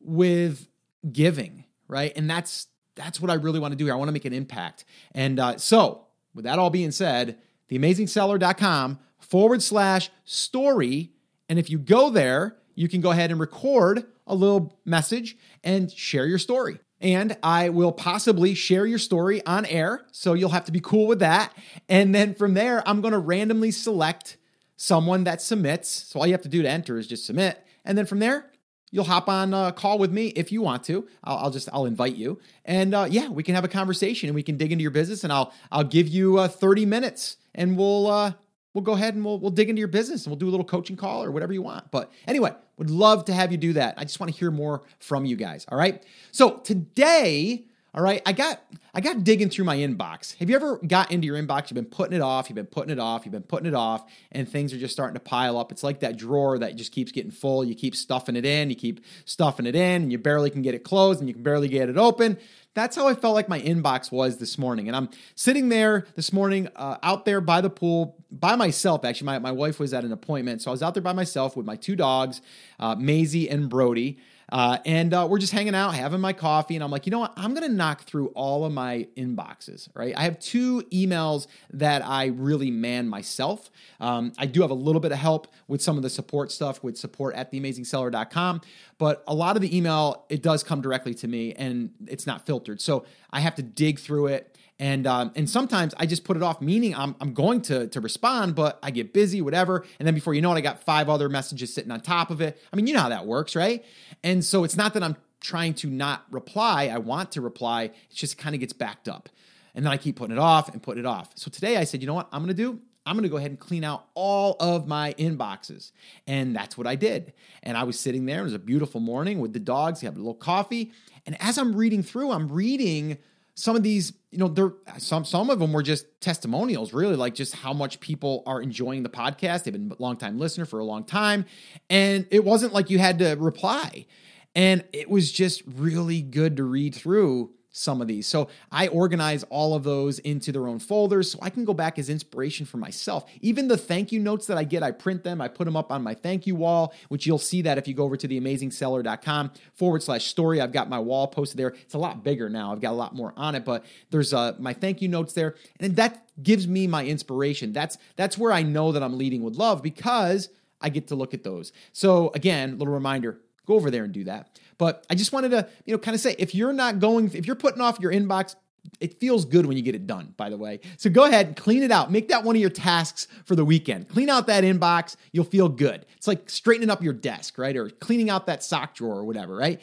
with 0.00 0.68
giving, 1.10 1.64
right? 1.88 2.12
And 2.16 2.28
that's 2.28 2.68
that's 2.96 3.20
what 3.20 3.30
I 3.30 3.34
really 3.34 3.58
want 3.58 3.72
to 3.72 3.76
do 3.76 3.86
here. 3.86 3.94
I 3.94 3.96
want 3.96 4.08
to 4.08 4.12
make 4.12 4.24
an 4.24 4.32
impact. 4.32 4.84
And 5.12 5.40
uh, 5.40 5.56
so, 5.58 6.06
with 6.34 6.44
that 6.44 6.58
all 6.58 6.70
being 6.70 6.92
said, 6.92 7.38
theamazingseller.com 7.70 8.98
forward 9.18 9.62
slash 9.62 10.10
story. 10.24 11.12
And 11.48 11.58
if 11.58 11.70
you 11.70 11.78
go 11.78 12.10
there, 12.10 12.56
you 12.74 12.88
can 12.88 13.00
go 13.00 13.10
ahead 13.10 13.30
and 13.30 13.40
record 13.40 14.04
a 14.26 14.34
little 14.34 14.78
message 14.84 15.36
and 15.62 15.90
share 15.90 16.26
your 16.26 16.38
story. 16.38 16.78
And 17.00 17.36
I 17.42 17.68
will 17.68 17.92
possibly 17.92 18.54
share 18.54 18.86
your 18.86 18.98
story 18.98 19.44
on 19.44 19.66
air. 19.66 20.06
So 20.12 20.32
you'll 20.32 20.50
have 20.50 20.64
to 20.66 20.72
be 20.72 20.80
cool 20.80 21.06
with 21.06 21.18
that. 21.18 21.52
And 21.88 22.14
then 22.14 22.34
from 22.34 22.54
there, 22.54 22.82
I'm 22.88 23.00
going 23.00 23.12
to 23.12 23.18
randomly 23.18 23.70
select 23.70 24.36
someone 24.76 25.24
that 25.24 25.42
submits. 25.42 25.90
So 25.90 26.20
all 26.20 26.26
you 26.26 26.32
have 26.32 26.42
to 26.42 26.48
do 26.48 26.62
to 26.62 26.68
enter 26.68 26.96
is 26.96 27.06
just 27.06 27.26
submit. 27.26 27.63
And 27.84 27.96
then 27.96 28.06
from 28.06 28.18
there, 28.18 28.50
you'll 28.90 29.04
hop 29.04 29.28
on 29.28 29.52
a 29.52 29.72
call 29.72 29.98
with 29.98 30.12
me 30.12 30.28
if 30.28 30.52
you 30.52 30.62
want 30.62 30.84
to. 30.84 31.08
I'll, 31.24 31.36
I'll 31.38 31.50
just 31.50 31.68
I'll 31.72 31.86
invite 31.86 32.14
you, 32.14 32.38
and 32.64 32.94
uh, 32.94 33.06
yeah, 33.10 33.28
we 33.28 33.42
can 33.42 33.54
have 33.54 33.64
a 33.64 33.68
conversation 33.68 34.28
and 34.28 34.34
we 34.34 34.42
can 34.42 34.56
dig 34.56 34.72
into 34.72 34.82
your 34.82 34.90
business, 34.90 35.24
and 35.24 35.32
I'll 35.32 35.52
I'll 35.70 35.84
give 35.84 36.08
you 36.08 36.38
uh, 36.38 36.48
30 36.48 36.86
minutes, 36.86 37.36
and 37.54 37.76
we'll 37.76 38.06
uh, 38.06 38.32
we'll 38.72 38.84
go 38.84 38.92
ahead 38.92 39.14
and 39.14 39.24
we'll 39.24 39.38
we'll 39.38 39.50
dig 39.50 39.68
into 39.68 39.80
your 39.80 39.88
business 39.88 40.24
and 40.24 40.30
we'll 40.30 40.38
do 40.38 40.48
a 40.48 40.50
little 40.52 40.66
coaching 40.66 40.96
call 40.96 41.24
or 41.24 41.30
whatever 41.30 41.52
you 41.52 41.62
want. 41.62 41.90
But 41.90 42.12
anyway, 42.26 42.52
would 42.76 42.90
love 42.90 43.24
to 43.26 43.32
have 43.32 43.52
you 43.52 43.58
do 43.58 43.72
that. 43.74 43.94
I 43.96 44.04
just 44.04 44.20
want 44.20 44.32
to 44.32 44.38
hear 44.38 44.50
more 44.50 44.82
from 44.98 45.24
you 45.24 45.36
guys. 45.36 45.66
All 45.68 45.78
right. 45.78 46.04
So 46.32 46.58
today 46.58 47.66
all 47.94 48.02
right, 48.02 48.20
I 48.26 48.32
got 48.32 48.60
I 48.92 49.00
got 49.00 49.22
digging 49.22 49.50
through 49.50 49.66
my 49.66 49.76
inbox. 49.76 50.36
Have 50.38 50.50
you 50.50 50.56
ever 50.56 50.78
got 50.78 51.12
into 51.12 51.26
your 51.26 51.36
inbox? 51.40 51.70
You've 51.70 51.76
been 51.76 51.84
putting 51.84 52.16
it 52.16 52.20
off, 52.20 52.48
you've 52.48 52.56
been 52.56 52.66
putting 52.66 52.90
it 52.90 52.98
off, 52.98 53.24
you've 53.24 53.32
been 53.32 53.42
putting 53.42 53.66
it 53.66 53.74
off, 53.74 54.04
and 54.32 54.48
things 54.48 54.72
are 54.72 54.78
just 54.78 54.92
starting 54.92 55.14
to 55.14 55.20
pile 55.20 55.56
up. 55.56 55.70
It's 55.70 55.84
like 55.84 56.00
that 56.00 56.16
drawer 56.16 56.58
that 56.58 56.74
just 56.74 56.90
keeps 56.90 57.12
getting 57.12 57.30
full. 57.30 57.64
You 57.64 57.76
keep 57.76 57.94
stuffing 57.94 58.34
it 58.34 58.44
in, 58.44 58.68
you 58.68 58.74
keep 58.74 59.04
stuffing 59.24 59.64
it 59.64 59.76
in, 59.76 60.02
and 60.02 60.12
you 60.12 60.18
barely 60.18 60.50
can 60.50 60.62
get 60.62 60.74
it 60.74 60.82
closed, 60.82 61.20
and 61.20 61.28
you 61.28 61.34
can 61.34 61.44
barely 61.44 61.68
get 61.68 61.88
it 61.88 61.96
open. 61.96 62.36
That's 62.74 62.96
how 62.96 63.06
I 63.06 63.14
felt 63.14 63.34
like 63.34 63.48
my 63.48 63.60
inbox 63.60 64.10
was 64.10 64.38
this 64.38 64.58
morning. 64.58 64.88
And 64.88 64.96
I'm 64.96 65.08
sitting 65.36 65.68
there 65.68 66.08
this 66.16 66.32
morning 66.32 66.68
uh, 66.74 66.96
out 67.04 67.24
there 67.24 67.40
by 67.40 67.60
the 67.60 67.70
pool 67.70 68.16
by 68.32 68.56
myself. 68.56 69.04
Actually, 69.04 69.26
my, 69.26 69.38
my 69.38 69.52
wife 69.52 69.78
was 69.78 69.94
at 69.94 70.04
an 70.04 70.10
appointment. 70.10 70.62
So 70.62 70.70
I 70.70 70.72
was 70.72 70.82
out 70.82 70.94
there 70.94 71.02
by 71.02 71.12
myself 71.12 71.56
with 71.56 71.64
my 71.64 71.76
two 71.76 71.94
dogs, 71.94 72.42
uh, 72.80 72.96
Maisie 72.96 73.48
and 73.48 73.68
Brody. 73.68 74.18
Uh, 74.50 74.78
and 74.84 75.12
uh, 75.14 75.26
we're 75.28 75.38
just 75.38 75.52
hanging 75.52 75.74
out, 75.74 75.94
having 75.94 76.20
my 76.20 76.32
coffee, 76.32 76.74
and 76.74 76.84
I'm 76.84 76.90
like, 76.90 77.06
you 77.06 77.10
know 77.10 77.18
what? 77.18 77.32
I'm 77.36 77.54
gonna 77.54 77.68
knock 77.68 78.04
through 78.04 78.28
all 78.28 78.64
of 78.64 78.72
my 78.72 79.08
inboxes. 79.16 79.88
Right? 79.94 80.14
I 80.16 80.22
have 80.22 80.38
two 80.38 80.82
emails 80.92 81.46
that 81.72 82.04
I 82.04 82.26
really 82.26 82.70
man 82.70 83.08
myself. 83.08 83.70
Um, 84.00 84.32
I 84.38 84.46
do 84.46 84.62
have 84.62 84.70
a 84.70 84.74
little 84.74 85.00
bit 85.00 85.12
of 85.12 85.18
help 85.18 85.48
with 85.68 85.82
some 85.82 85.96
of 85.96 86.02
the 86.02 86.10
support 86.10 86.52
stuff 86.52 86.82
with 86.82 86.96
support 86.96 87.34
at 87.34 87.52
theamazingseller.com, 87.52 88.60
but 88.98 89.24
a 89.26 89.34
lot 89.34 89.56
of 89.56 89.62
the 89.62 89.76
email 89.76 90.26
it 90.28 90.42
does 90.42 90.62
come 90.62 90.80
directly 90.80 91.14
to 91.14 91.28
me, 91.28 91.52
and 91.54 91.90
it's 92.06 92.26
not 92.26 92.46
filtered, 92.46 92.80
so 92.80 93.04
I 93.30 93.40
have 93.40 93.54
to 93.56 93.62
dig 93.62 93.98
through 93.98 94.28
it 94.28 94.53
and 94.78 95.06
um, 95.06 95.32
and 95.36 95.48
sometimes 95.48 95.94
I 95.98 96.06
just 96.06 96.24
put 96.24 96.36
it 96.36 96.42
off, 96.42 96.60
meaning 96.60 96.94
I'm 96.94 97.14
I'm 97.20 97.32
going 97.32 97.62
to 97.62 97.86
to 97.88 98.00
respond, 98.00 98.54
but 98.54 98.78
I 98.82 98.90
get 98.90 99.12
busy, 99.12 99.40
whatever, 99.40 99.84
and 99.98 100.06
then 100.06 100.14
before 100.14 100.34
you 100.34 100.42
know 100.42 100.52
it, 100.52 100.56
I 100.56 100.60
got 100.60 100.82
five 100.82 101.08
other 101.08 101.28
messages 101.28 101.72
sitting 101.72 101.90
on 101.92 102.00
top 102.00 102.30
of 102.30 102.40
it. 102.40 102.60
I 102.72 102.76
mean, 102.76 102.86
you 102.86 102.94
know 102.94 103.00
how 103.00 103.10
that 103.10 103.26
works, 103.26 103.54
right? 103.54 103.84
And 104.22 104.44
so 104.44 104.64
it's 104.64 104.76
not 104.76 104.94
that 104.94 105.02
I'm 105.02 105.16
trying 105.40 105.74
to 105.74 105.88
not 105.88 106.24
reply. 106.30 106.88
I 106.88 106.98
want 106.98 107.32
to 107.32 107.40
reply. 107.40 107.84
It 107.84 107.94
just 108.14 108.36
kind 108.36 108.54
of 108.54 108.60
gets 108.60 108.72
backed 108.72 109.08
up, 109.08 109.28
and 109.74 109.84
then 109.84 109.92
I 109.92 109.96
keep 109.96 110.16
putting 110.16 110.36
it 110.36 110.40
off 110.40 110.68
and 110.68 110.82
putting 110.82 111.04
it 111.04 111.06
off. 111.06 111.30
So 111.36 111.50
today 111.50 111.76
I 111.76 111.84
said, 111.84 112.00
you 112.00 112.08
know 112.08 112.14
what, 112.14 112.28
I'm 112.32 112.42
going 112.42 112.54
to 112.54 112.62
do. 112.62 112.80
I'm 113.06 113.16
going 113.16 113.24
to 113.24 113.28
go 113.28 113.36
ahead 113.36 113.50
and 113.50 113.60
clean 113.60 113.84
out 113.84 114.06
all 114.14 114.56
of 114.60 114.86
my 114.86 115.14
inboxes. 115.18 115.92
And 116.26 116.56
that's 116.56 116.78
what 116.78 116.86
I 116.86 116.94
did. 116.94 117.34
And 117.62 117.76
I 117.76 117.84
was 117.84 118.00
sitting 118.00 118.24
there. 118.24 118.40
It 118.40 118.44
was 118.44 118.54
a 118.54 118.58
beautiful 118.58 118.98
morning 118.98 119.40
with 119.40 119.52
the 119.52 119.60
dogs. 119.60 120.00
Have 120.00 120.14
a 120.14 120.18
little 120.18 120.32
coffee. 120.34 120.90
And 121.26 121.36
as 121.40 121.58
I'm 121.58 121.76
reading 121.76 122.02
through, 122.02 122.30
I'm 122.30 122.50
reading 122.50 123.18
some 123.54 123.76
of 123.76 123.82
these, 123.82 124.12
you 124.30 124.38
know, 124.38 124.48
there 124.48 124.72
some 124.98 125.24
some 125.24 125.48
of 125.48 125.58
them 125.60 125.72
were 125.72 125.82
just 125.82 126.06
testimonials, 126.20 126.92
really, 126.92 127.16
like 127.16 127.34
just 127.34 127.54
how 127.54 127.72
much 127.72 128.00
people 128.00 128.42
are 128.46 128.60
enjoying 128.60 129.02
the 129.02 129.08
podcast. 129.08 129.64
They've 129.64 129.72
been 129.72 129.92
a 129.96 130.02
long 130.02 130.16
time 130.16 130.38
listener 130.38 130.64
for 130.64 130.80
a 130.80 130.84
long 130.84 131.04
time, 131.04 131.44
and 131.88 132.26
it 132.30 132.44
wasn't 132.44 132.72
like 132.72 132.90
you 132.90 132.98
had 132.98 133.18
to 133.20 133.34
reply, 133.34 134.06
and 134.54 134.84
it 134.92 135.08
was 135.08 135.30
just 135.30 135.62
really 135.66 136.20
good 136.20 136.56
to 136.56 136.64
read 136.64 136.94
through 136.94 137.52
some 137.76 138.00
of 138.00 138.06
these. 138.06 138.24
So 138.24 138.48
I 138.70 138.86
organize 138.86 139.42
all 139.50 139.74
of 139.74 139.82
those 139.82 140.20
into 140.20 140.52
their 140.52 140.68
own 140.68 140.78
folders 140.78 141.32
so 141.32 141.40
I 141.42 141.50
can 141.50 141.64
go 141.64 141.74
back 141.74 141.98
as 141.98 142.08
inspiration 142.08 142.66
for 142.66 142.76
myself. 142.76 143.28
Even 143.40 143.66
the 143.66 143.76
thank 143.76 144.12
you 144.12 144.20
notes 144.20 144.46
that 144.46 144.56
I 144.56 144.62
get, 144.62 144.84
I 144.84 144.92
print 144.92 145.24
them, 145.24 145.40
I 145.40 145.48
put 145.48 145.64
them 145.64 145.76
up 145.76 145.90
on 145.90 146.00
my 146.00 146.14
thank 146.14 146.46
you 146.46 146.54
wall, 146.54 146.94
which 147.08 147.26
you'll 147.26 147.36
see 147.36 147.62
that 147.62 147.76
if 147.76 147.88
you 147.88 147.94
go 147.94 148.04
over 148.04 148.16
to 148.16 148.28
theamazingseller.com 148.28 149.50
forward 149.74 150.04
slash 150.04 150.26
story. 150.26 150.60
I've 150.60 150.70
got 150.70 150.88
my 150.88 151.00
wall 151.00 151.26
posted 151.26 151.58
there. 151.58 151.70
It's 151.70 151.94
a 151.94 151.98
lot 151.98 152.22
bigger 152.22 152.48
now. 152.48 152.70
I've 152.70 152.80
got 152.80 152.92
a 152.92 152.94
lot 152.94 153.12
more 153.12 153.34
on 153.36 153.56
it, 153.56 153.64
but 153.64 153.84
there's 154.10 154.32
uh, 154.32 154.54
my 154.60 154.72
thank 154.72 155.02
you 155.02 155.08
notes 155.08 155.32
there. 155.32 155.56
And 155.80 155.96
that 155.96 156.28
gives 156.40 156.68
me 156.68 156.86
my 156.86 157.04
inspiration. 157.04 157.72
That's 157.72 157.98
that's 158.14 158.38
where 158.38 158.52
I 158.52 158.62
know 158.62 158.92
that 158.92 159.02
I'm 159.02 159.18
leading 159.18 159.42
with 159.42 159.56
love 159.56 159.82
because 159.82 160.48
I 160.80 160.90
get 160.90 161.08
to 161.08 161.16
look 161.16 161.34
at 161.34 161.42
those. 161.42 161.72
So 161.92 162.30
again, 162.34 162.78
little 162.78 162.94
reminder, 162.94 163.40
go 163.66 163.74
over 163.74 163.90
there 163.90 164.04
and 164.04 164.12
do 164.12 164.24
that. 164.24 164.60
But 164.78 165.06
I 165.10 165.14
just 165.14 165.32
wanted 165.32 165.50
to, 165.50 165.68
you 165.84 165.94
know, 165.94 165.98
kind 165.98 166.14
of 166.14 166.20
say 166.20 166.34
if 166.38 166.54
you're 166.54 166.72
not 166.72 166.98
going, 166.98 167.32
if 167.34 167.46
you're 167.46 167.56
putting 167.56 167.80
off 167.80 167.98
your 168.00 168.12
inbox, 168.12 168.56
it 169.00 169.18
feels 169.18 169.44
good 169.44 169.66
when 169.66 169.76
you 169.76 169.82
get 169.82 169.94
it 169.94 170.06
done, 170.06 170.34
by 170.36 170.50
the 170.50 170.56
way. 170.56 170.80
So 170.96 171.10
go 171.10 171.24
ahead 171.24 171.46
and 171.46 171.56
clean 171.56 171.82
it 171.82 171.90
out. 171.90 172.12
Make 172.12 172.28
that 172.28 172.44
one 172.44 172.54
of 172.56 172.60
your 172.60 172.70
tasks 172.70 173.28
for 173.44 173.56
the 173.56 173.64
weekend. 173.64 174.08
Clean 174.08 174.28
out 174.28 174.46
that 174.46 174.64
inbox. 174.64 175.16
You'll 175.32 175.44
feel 175.44 175.68
good. 175.68 176.06
It's 176.16 176.26
like 176.26 176.50
straightening 176.50 176.90
up 176.90 177.02
your 177.02 177.12
desk, 177.12 177.58
right? 177.58 177.76
Or 177.76 177.88
cleaning 177.88 178.30
out 178.30 178.46
that 178.46 178.62
sock 178.62 178.94
drawer 178.94 179.16
or 179.16 179.24
whatever, 179.24 179.56
right? 179.56 179.80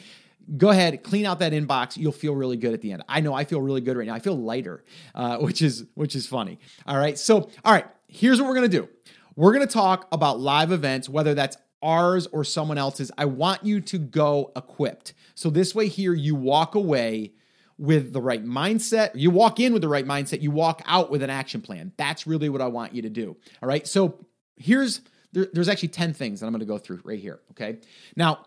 Go 0.58 0.70
ahead, 0.70 1.04
clean 1.04 1.26
out 1.26 1.40
that 1.40 1.54
inbox. 1.54 1.98
You'll 1.98 2.12
feel 2.12 2.36
really 2.36 2.58
good 2.58 2.74
at 2.74 2.82
the 2.82 2.92
end. 2.92 3.04
I 3.08 3.22
know 3.22 3.34
I 3.34 3.44
feel 3.44 3.62
really 3.62 3.82
good 3.82 3.96
right 3.96 4.08
now. 4.08 4.14
I 4.14 4.20
feel 4.20 4.38
lighter, 4.38 4.84
uh, 5.16 5.38
which 5.40 5.62
is 5.62 5.86
which 5.94 6.16
is 6.16 6.28
funny. 6.28 6.60
All 6.86 6.98
right. 6.98 7.18
So, 7.18 7.50
all 7.64 7.74
right. 7.74 7.86
Here's 8.08 8.42
what 8.42 8.48
we're 8.50 8.56
gonna 8.56 8.68
do. 8.68 8.90
We're 9.36 9.54
gonna 9.54 9.68
talk 9.68 10.08
about 10.12 10.40
live 10.40 10.72
events, 10.72 11.08
whether 11.08 11.34
that's 11.34 11.58
ours 11.82 12.28
or 12.32 12.44
someone 12.44 12.78
else's. 12.78 13.12
I 13.18 13.26
want 13.26 13.64
you 13.64 13.82
to 13.82 13.98
go 13.98 14.52
equipped. 14.56 15.14
So 15.36 15.50
this 15.50 15.74
way, 15.74 15.88
here 15.88 16.14
you 16.14 16.36
walk 16.36 16.76
away 16.76 17.34
with 17.78 18.14
the 18.14 18.22
right 18.22 18.46
mindset. 18.46 19.12
You 19.16 19.32
walk 19.32 19.60
in 19.60 19.74
with 19.74 19.82
the 19.82 19.88
right 19.88 20.06
mindset. 20.06 20.42
You 20.42 20.52
walk 20.52 20.82
out 20.86 21.10
with 21.10 21.24
an 21.24 21.30
action 21.30 21.62
plan. 21.62 21.92
That's 21.98 22.28
really 22.28 22.50
what 22.50 22.62
I 22.62 22.68
want 22.68 22.94
you 22.94 23.02
to 23.02 23.10
do. 23.10 23.36
All 23.62 23.68
right. 23.68 23.88
So 23.88 24.26
here's 24.56 25.02
there, 25.34 25.48
there's 25.54 25.70
actually 25.70 25.90
10 25.90 26.14
things 26.14 26.40
that 26.40 26.46
I'm 26.46 26.52
going 26.52 26.60
to 26.60 26.66
go 26.66 26.78
through 26.78 27.02
right 27.04 27.20
here. 27.20 27.40
Okay. 27.52 27.80
Now, 28.16 28.46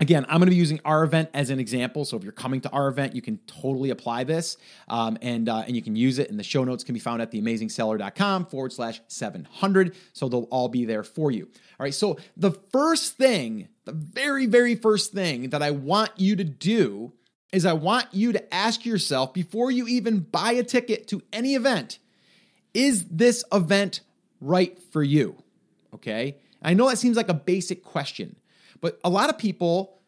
Again, 0.00 0.24
I'm 0.28 0.38
going 0.38 0.46
to 0.46 0.50
be 0.50 0.56
using 0.56 0.80
our 0.84 1.04
event 1.04 1.28
as 1.34 1.50
an 1.50 1.60
example. 1.60 2.06
So 2.06 2.16
if 2.16 2.22
you're 2.22 2.32
coming 2.32 2.62
to 2.62 2.70
our 2.70 2.88
event, 2.88 3.14
you 3.14 3.20
can 3.20 3.38
totally 3.46 3.90
apply 3.90 4.24
this 4.24 4.56
um, 4.88 5.18
and, 5.20 5.46
uh, 5.46 5.64
and 5.66 5.76
you 5.76 5.82
can 5.82 5.94
use 5.94 6.18
it. 6.18 6.30
And 6.30 6.38
the 6.38 6.42
show 6.42 6.64
notes 6.64 6.82
can 6.82 6.94
be 6.94 7.00
found 7.00 7.20
at 7.20 7.30
theamazingseller.com 7.30 8.46
forward 8.46 8.72
slash 8.72 9.02
700. 9.08 9.94
So 10.14 10.30
they'll 10.30 10.48
all 10.50 10.68
be 10.68 10.86
there 10.86 11.04
for 11.04 11.30
you. 11.30 11.44
All 11.78 11.84
right. 11.84 11.92
So 11.92 12.16
the 12.34 12.52
first 12.72 13.18
thing, 13.18 13.68
the 13.84 13.92
very, 13.92 14.46
very 14.46 14.74
first 14.74 15.12
thing 15.12 15.50
that 15.50 15.62
I 15.62 15.70
want 15.70 16.12
you 16.16 16.34
to 16.34 16.44
do 16.44 17.12
is 17.52 17.66
I 17.66 17.74
want 17.74 18.06
you 18.12 18.32
to 18.32 18.54
ask 18.54 18.86
yourself 18.86 19.34
before 19.34 19.70
you 19.70 19.86
even 19.86 20.20
buy 20.20 20.52
a 20.52 20.62
ticket 20.62 21.08
to 21.08 21.22
any 21.30 21.54
event, 21.54 21.98
is 22.72 23.04
this 23.06 23.44
event 23.52 24.00
right 24.40 24.80
for 24.92 25.02
you? 25.02 25.36
Okay. 25.92 26.36
I 26.62 26.74
know 26.74 26.88
that 26.88 26.98
seems 26.98 27.16
like 27.16 27.28
a 27.28 27.34
basic 27.34 27.82
question, 27.82 28.36
but 28.80 28.98
a 29.04 29.10
lot 29.10 29.30
of 29.30 29.38
people, 29.38 30.00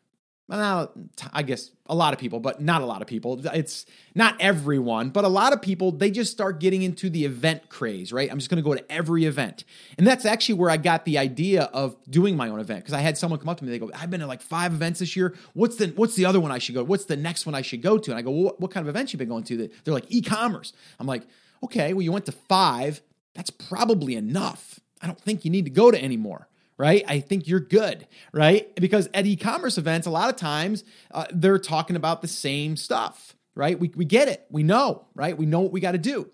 I 0.51 1.43
guess 1.47 1.71
a 1.87 1.95
lot 1.95 2.13
of 2.13 2.19
people, 2.19 2.39
but 2.41 2.61
not 2.61 2.83
a 2.83 2.85
lot 2.85 3.01
of 3.01 3.09
people. 3.09 3.41
It's 3.55 3.87
not 4.15 4.37
everyone, 4.39 5.11
but 5.11 5.25
a 5.25 5.29
lot 5.29 5.53
of 5.53 5.63
people, 5.63 5.93
they 5.93 6.11
just 6.11 6.31
start 6.31 6.61
getting 6.61 6.83
into 6.83 7.09
the 7.09 7.25
event 7.25 7.69
craze, 7.71 8.13
right? 8.13 8.31
I'm 8.31 8.39
just 8.39 8.51
going 8.51 8.63
to 8.63 8.69
go 8.69 8.75
to 8.75 8.93
every 8.93 9.25
event. 9.25 9.65
And 9.97 10.07
that's 10.07 10.27
actually 10.27 10.57
where 10.57 10.69
I 10.69 10.77
got 10.77 11.05
the 11.05 11.17
idea 11.17 11.65
of 11.73 11.97
doing 12.11 12.37
my 12.37 12.49
own 12.51 12.61
event 12.61 12.81
because 12.81 12.93
I 12.93 13.01
had 13.01 13.17
someone 13.17 13.41
come 13.41 13.49
up 13.49 13.59
to 13.59 13.65
me, 13.65 13.71
they 13.71 13.79
go, 13.79 13.91
I've 13.95 14.11
been 14.11 14.21
to 14.21 14.27
like 14.27 14.43
five 14.43 14.75
events 14.75 15.01
this 15.01 15.17
year. 15.17 15.35
What's 15.55 15.77
the 15.77 15.89
what's 15.89 16.17
the 16.17 16.27
other 16.27 16.41
one 16.41 16.51
I 16.51 16.59
should 16.59 16.75
go? 16.75 16.85
What's 16.85 17.07
the 17.07 17.17
next 17.17 17.47
one 17.47 17.55
I 17.55 17.63
should 17.63 17.81
go 17.81 17.97
to? 17.97 18.11
And 18.11 18.19
I 18.19 18.23
go, 18.23 18.31
well, 18.31 18.45
what, 18.45 18.61
what 18.61 18.71
kind 18.71 18.85
of 18.85 18.89
events 18.89 19.13
you 19.13 19.19
been 19.19 19.29
going 19.29 19.45
to? 19.45 19.71
They're 19.85 19.95
like 19.95 20.07
e-commerce. 20.09 20.73
I'm 20.99 21.07
like, 21.07 21.23
okay, 21.63 21.95
well, 21.95 22.03
you 22.03 22.13
went 22.13 22.27
to 22.27 22.33
five. 22.33 23.01
That's 23.35 23.51
probably 23.51 24.17
enough. 24.17 24.81
I 25.01 25.07
don't 25.07 25.21
think 25.21 25.45
you 25.45 25.51
need 25.51 25.65
to 25.65 25.71
go 25.71 25.91
to 25.91 25.99
any 25.99 26.17
more 26.17 26.49
right? 26.83 27.05
I 27.07 27.21
think 27.21 27.47
you're 27.47 27.61
good, 27.61 28.09
right? 28.33 28.75
Because 28.75 29.09
at 29.15 29.25
e 29.25 29.37
commerce 29.37 29.79
events, 29.79 30.09
a 30.09 30.11
lot 30.11 30.31
of 30.31 30.35
times 30.35 30.83
uh, 31.13 31.27
they're 31.33 31.61
talking 31.61 31.95
about 31.95 32.23
the 32.23 32.27
same 32.27 32.77
stuff, 32.77 33.37
right? 33.55 33.79
We, 33.79 33.93
we 33.95 34.05
get 34.05 34.27
it. 34.27 34.47
We 34.51 34.65
know, 34.65 35.07
right? 35.15 35.39
We 35.39 35.47
know 35.47 35.61
what 35.61 35.71
we 35.71 35.79
got 35.79 35.93
to 35.93 35.99
do. 35.99 36.29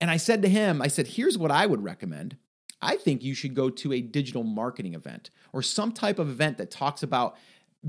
And 0.00 0.10
I 0.10 0.16
said 0.16 0.42
to 0.42 0.48
him, 0.48 0.82
I 0.82 0.88
said, 0.88 1.06
here's 1.06 1.38
what 1.38 1.52
I 1.52 1.66
would 1.66 1.84
recommend. 1.84 2.36
I 2.80 2.96
think 2.96 3.22
you 3.22 3.32
should 3.32 3.54
go 3.54 3.70
to 3.70 3.92
a 3.92 4.00
digital 4.00 4.42
marketing 4.42 4.94
event 4.94 5.30
or 5.52 5.62
some 5.62 5.92
type 5.92 6.18
of 6.18 6.28
event 6.28 6.58
that 6.58 6.72
talks 6.72 7.04
about 7.04 7.36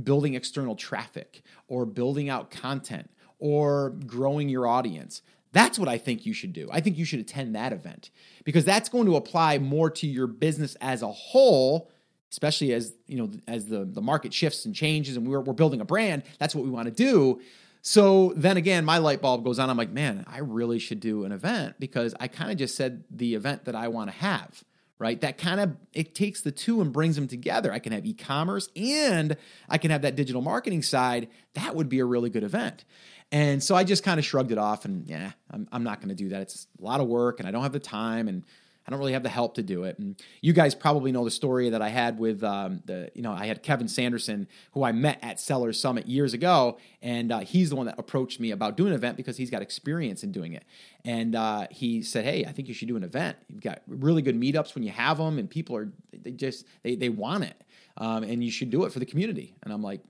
building 0.04 0.36
external 0.36 0.76
traffic 0.76 1.42
or 1.68 1.84
building 1.84 2.30
out 2.30 2.52
content 2.52 3.10
or 3.40 3.90
growing 4.06 4.50
your 4.50 4.68
audience. 4.68 5.24
That's 5.52 5.80
what 5.80 5.90
I 5.90 5.98
think 5.98 6.28
you 6.28 6.34
should 6.34 6.54
do. 6.54 6.70
I 6.72 6.80
think 6.80 6.96
you 6.96 7.06
should 7.06 7.22
attend 7.22 7.56
that 7.56 7.74
event 7.74 8.12
because 8.44 8.66
that's 8.66 8.88
going 8.90 9.08
to 9.08 9.16
apply 9.16 9.58
more 9.58 9.90
to 9.90 10.06
your 10.06 10.28
business 10.28 10.76
as 10.80 11.02
a 11.02 11.12
whole, 11.12 11.90
especially 12.34 12.74
as 12.74 12.94
you 13.06 13.16
know 13.16 13.30
as 13.48 13.68
the, 13.68 13.86
the 13.86 14.02
market 14.02 14.34
shifts 14.34 14.66
and 14.66 14.74
changes 14.74 15.16
and 15.16 15.28
we're, 15.28 15.40
we're 15.40 15.54
building 15.54 15.80
a 15.80 15.86
brand. 15.86 16.24
That's 16.40 16.56
what 16.56 16.66
we 16.66 16.72
want 16.72 16.88
to 16.88 16.92
do. 16.92 17.40
So 17.84 18.34
then 18.36 18.58
again, 18.58 18.86
my 18.86 18.98
light 18.98 19.22
bulb 19.22 19.44
goes 19.44 19.60
on. 19.60 19.70
I'm 19.70 19.78
like, 19.78 19.92
man, 19.92 20.26
I 20.28 20.40
really 20.40 20.80
should 20.80 21.00
do 21.00 21.26
an 21.26 21.32
event 21.32 21.76
because 21.80 22.16
I 22.20 22.28
kind 22.28 22.50
of 22.50 22.58
just 22.58 22.76
said 22.76 23.04
the 23.12 23.36
event 23.36 23.66
that 23.66 23.76
I 23.76 23.88
want 23.88 24.10
to 24.10 24.18
have 24.18 24.64
right? 25.00 25.20
That 25.20 25.38
kind 25.38 25.60
of 25.60 25.76
it 25.92 26.16
takes 26.16 26.42
the 26.42 26.52
two 26.52 26.80
and 26.80 26.94
brings 26.94 27.18
them 27.18 27.28
together. 27.28 27.74
I 27.74 27.80
can 27.80 27.92
have 27.92 28.06
e-commerce 28.06 28.70
and 28.74 29.36
I 29.68 29.78
can 29.78 29.92
have 29.92 30.04
that 30.04 30.16
digital 30.16 30.42
marketing 30.42 30.82
side. 30.82 31.28
That 31.56 31.76
would 31.76 31.90
be 31.90 32.00
a 32.00 32.06
really 32.06 32.30
good 32.30 32.44
event. 32.44 32.86
And 33.30 33.62
so 33.62 33.76
I 33.76 33.84
just 33.84 34.04
kind 34.04 34.18
of 34.18 34.26
shrugged 34.26 34.54
it 34.54 34.58
off 34.58 34.86
and 34.86 35.06
yeah, 35.06 35.32
I'm, 35.52 35.68
I'm 35.74 35.84
not 35.84 36.00
going 36.00 36.10
to 36.10 36.16
do 36.16 36.30
that. 36.30 36.44
It's 36.44 36.68
a 36.80 36.86
lot 36.86 37.02
of 37.02 37.08
work 37.08 37.40
and 37.40 37.50
I 37.50 37.52
don't 37.52 37.64
have 37.64 37.74
the 37.74 37.80
time 37.80 38.30
and 38.30 38.46
I 38.86 38.92
don't 38.92 39.00
really 39.00 39.14
have 39.14 39.24
the 39.24 39.30
help 39.30 39.56
to 39.56 39.64
do 39.64 39.84
it. 39.86 39.98
And 39.98 40.22
you 40.42 40.52
guys 40.52 40.76
probably 40.76 41.12
know 41.12 41.24
the 41.24 41.32
story 41.32 41.70
that 41.70 41.82
I 41.82 41.90
had 41.90 42.20
with 42.20 42.44
um, 42.44 42.82
the, 42.86 43.10
you 43.16 43.22
know, 43.22 43.32
I 43.32 43.46
had 43.46 43.64
Kevin 43.64 43.88
Sanderson, 43.88 44.48
who 44.74 44.84
I 44.84 44.92
met 44.92 45.20
at 45.22 45.40
Sellers 45.40 45.80
Summit 45.80 46.08
years 46.08 46.34
ago, 46.34 46.78
and 47.02 47.32
uh, 47.32 47.40
he's 47.40 47.70
the 47.70 47.76
one 47.76 47.86
that 47.86 47.98
approached 47.98 48.40
me 48.40 48.52
about 48.52 48.76
doing 48.76 48.90
an 48.90 48.96
event 48.96 49.16
because 49.16 49.38
he's 49.38 49.50
got 49.50 49.62
experience 49.62 50.24
in 50.24 50.32
doing 50.32 50.54
it. 50.54 50.66
And 51.06 51.36
uh, 51.36 51.68
he 51.72 52.02
said, 52.02 52.26
"Hey, 52.26 52.46
I 52.46 52.52
think 52.52 52.68
you 52.68 52.74
should 52.74 52.88
do 52.88 52.98
an 52.98 53.04
event. 53.04 53.38
You've 53.48 53.62
got 53.62 53.82
really 53.88 54.22
good 54.22 54.40
meetups 54.40 54.76
when 54.76 54.84
you 54.84 54.92
have 54.92 55.18
them, 55.18 55.38
and 55.38 55.50
people 55.50 55.76
are 55.76 55.90
they 56.12 56.32
just 56.32 56.66
they 56.84 56.96
they 56.96 57.10
want 57.10 57.46
it, 57.46 57.62
um, 57.98 58.24
and 58.24 58.44
you 58.44 58.52
should 58.52 58.70
do 58.70 58.84
it 58.84 58.92
for 58.92 59.00
the 59.00 59.06
community." 59.06 59.56
And 59.64 59.74
I'm 59.74 59.82
like, 59.82 60.02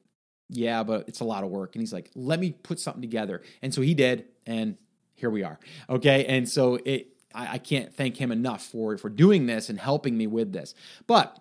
"Yeah, 0.50 0.84
but 0.84 1.08
it's 1.08 1.20
a 1.20 1.26
lot 1.26 1.44
of 1.44 1.50
work." 1.50 1.76
And 1.76 1.82
he's 1.82 1.94
like, 1.94 2.10
"Let 2.16 2.40
me 2.40 2.52
put 2.52 2.80
something 2.80 3.02
together." 3.02 3.42
And 3.62 3.74
so 3.74 3.82
he 3.82 3.94
did, 3.94 4.26
and 4.46 4.78
here 5.16 5.30
we 5.30 5.44
are. 5.44 5.60
Okay, 5.90 6.26
and 6.26 6.48
so 6.48 6.80
it 6.86 7.13
I, 7.34 7.54
I 7.54 7.58
can't 7.58 7.94
thank 7.94 8.18
him 8.18 8.32
enough 8.32 8.66
for 8.66 8.98
for 8.98 9.10
doing 9.10 9.46
this 9.46 9.70
and 9.70 9.80
helping 9.80 10.18
me 10.18 10.28
with 10.28 10.54
this. 10.54 10.74
But 11.08 11.38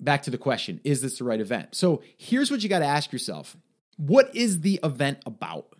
back 0.00 0.22
to 0.22 0.30
the 0.30 0.38
question 0.38 0.80
is 0.84 1.00
this 1.00 1.18
the 1.18 1.24
right 1.24 1.40
event? 1.40 1.74
So 1.74 2.02
here's 2.16 2.50
what 2.50 2.62
you 2.62 2.68
got 2.68 2.80
to 2.80 2.86
ask 2.86 3.12
yourself. 3.12 3.56
What 3.96 4.34
is 4.34 4.60
the 4.60 4.80
event 4.82 5.18
about 5.26 5.74